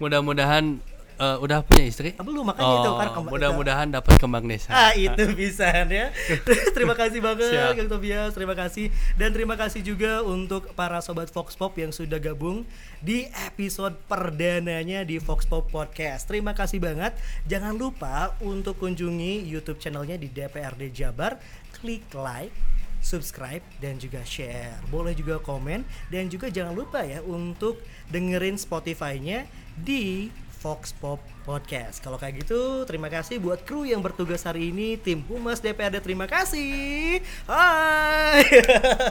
[0.00, 0.80] Mudah-mudahan
[1.20, 2.16] eh, udah punya istri.
[2.16, 4.72] Ah, belum, makanya itu kan Oh, kembang- mudah-mudahan dapat kembang desa.
[4.72, 6.08] Ah itu bisa ya.
[6.76, 7.76] terima kasih banget Siap.
[7.76, 12.16] Kang Tobias, terima kasih dan terima kasih juga untuk para sobat Fox Pop yang sudah
[12.16, 12.64] gabung
[12.98, 16.24] di episode perdananya di Fox Pop Podcast.
[16.24, 17.12] Terima kasih banget.
[17.44, 21.36] Jangan lupa untuk kunjungi YouTube channelnya di DPRD Jabar,
[21.76, 22.52] klik like
[23.00, 24.76] subscribe dan juga share.
[24.88, 30.28] Boleh juga komen dan juga jangan lupa ya untuk dengerin Spotify-nya di
[30.60, 32.04] Fox Pop Podcast.
[32.04, 36.28] Kalau kayak gitu, terima kasih buat kru yang bertugas hari ini, tim Humas DPRD terima
[36.28, 37.24] kasih.
[37.48, 38.44] Hai.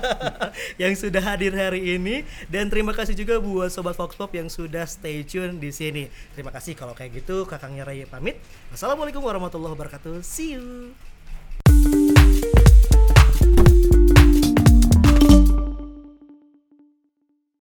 [0.82, 4.86] yang sudah hadir hari ini dan terima kasih juga buat sobat Fox Pop yang sudah
[4.86, 6.06] stay tune di sini.
[6.38, 8.38] Terima kasih kalau kayak gitu, Kakangnya Raya pamit.
[8.70, 10.22] Wassalamualaikum warahmatullahi wabarakatuh.
[10.22, 10.94] See you.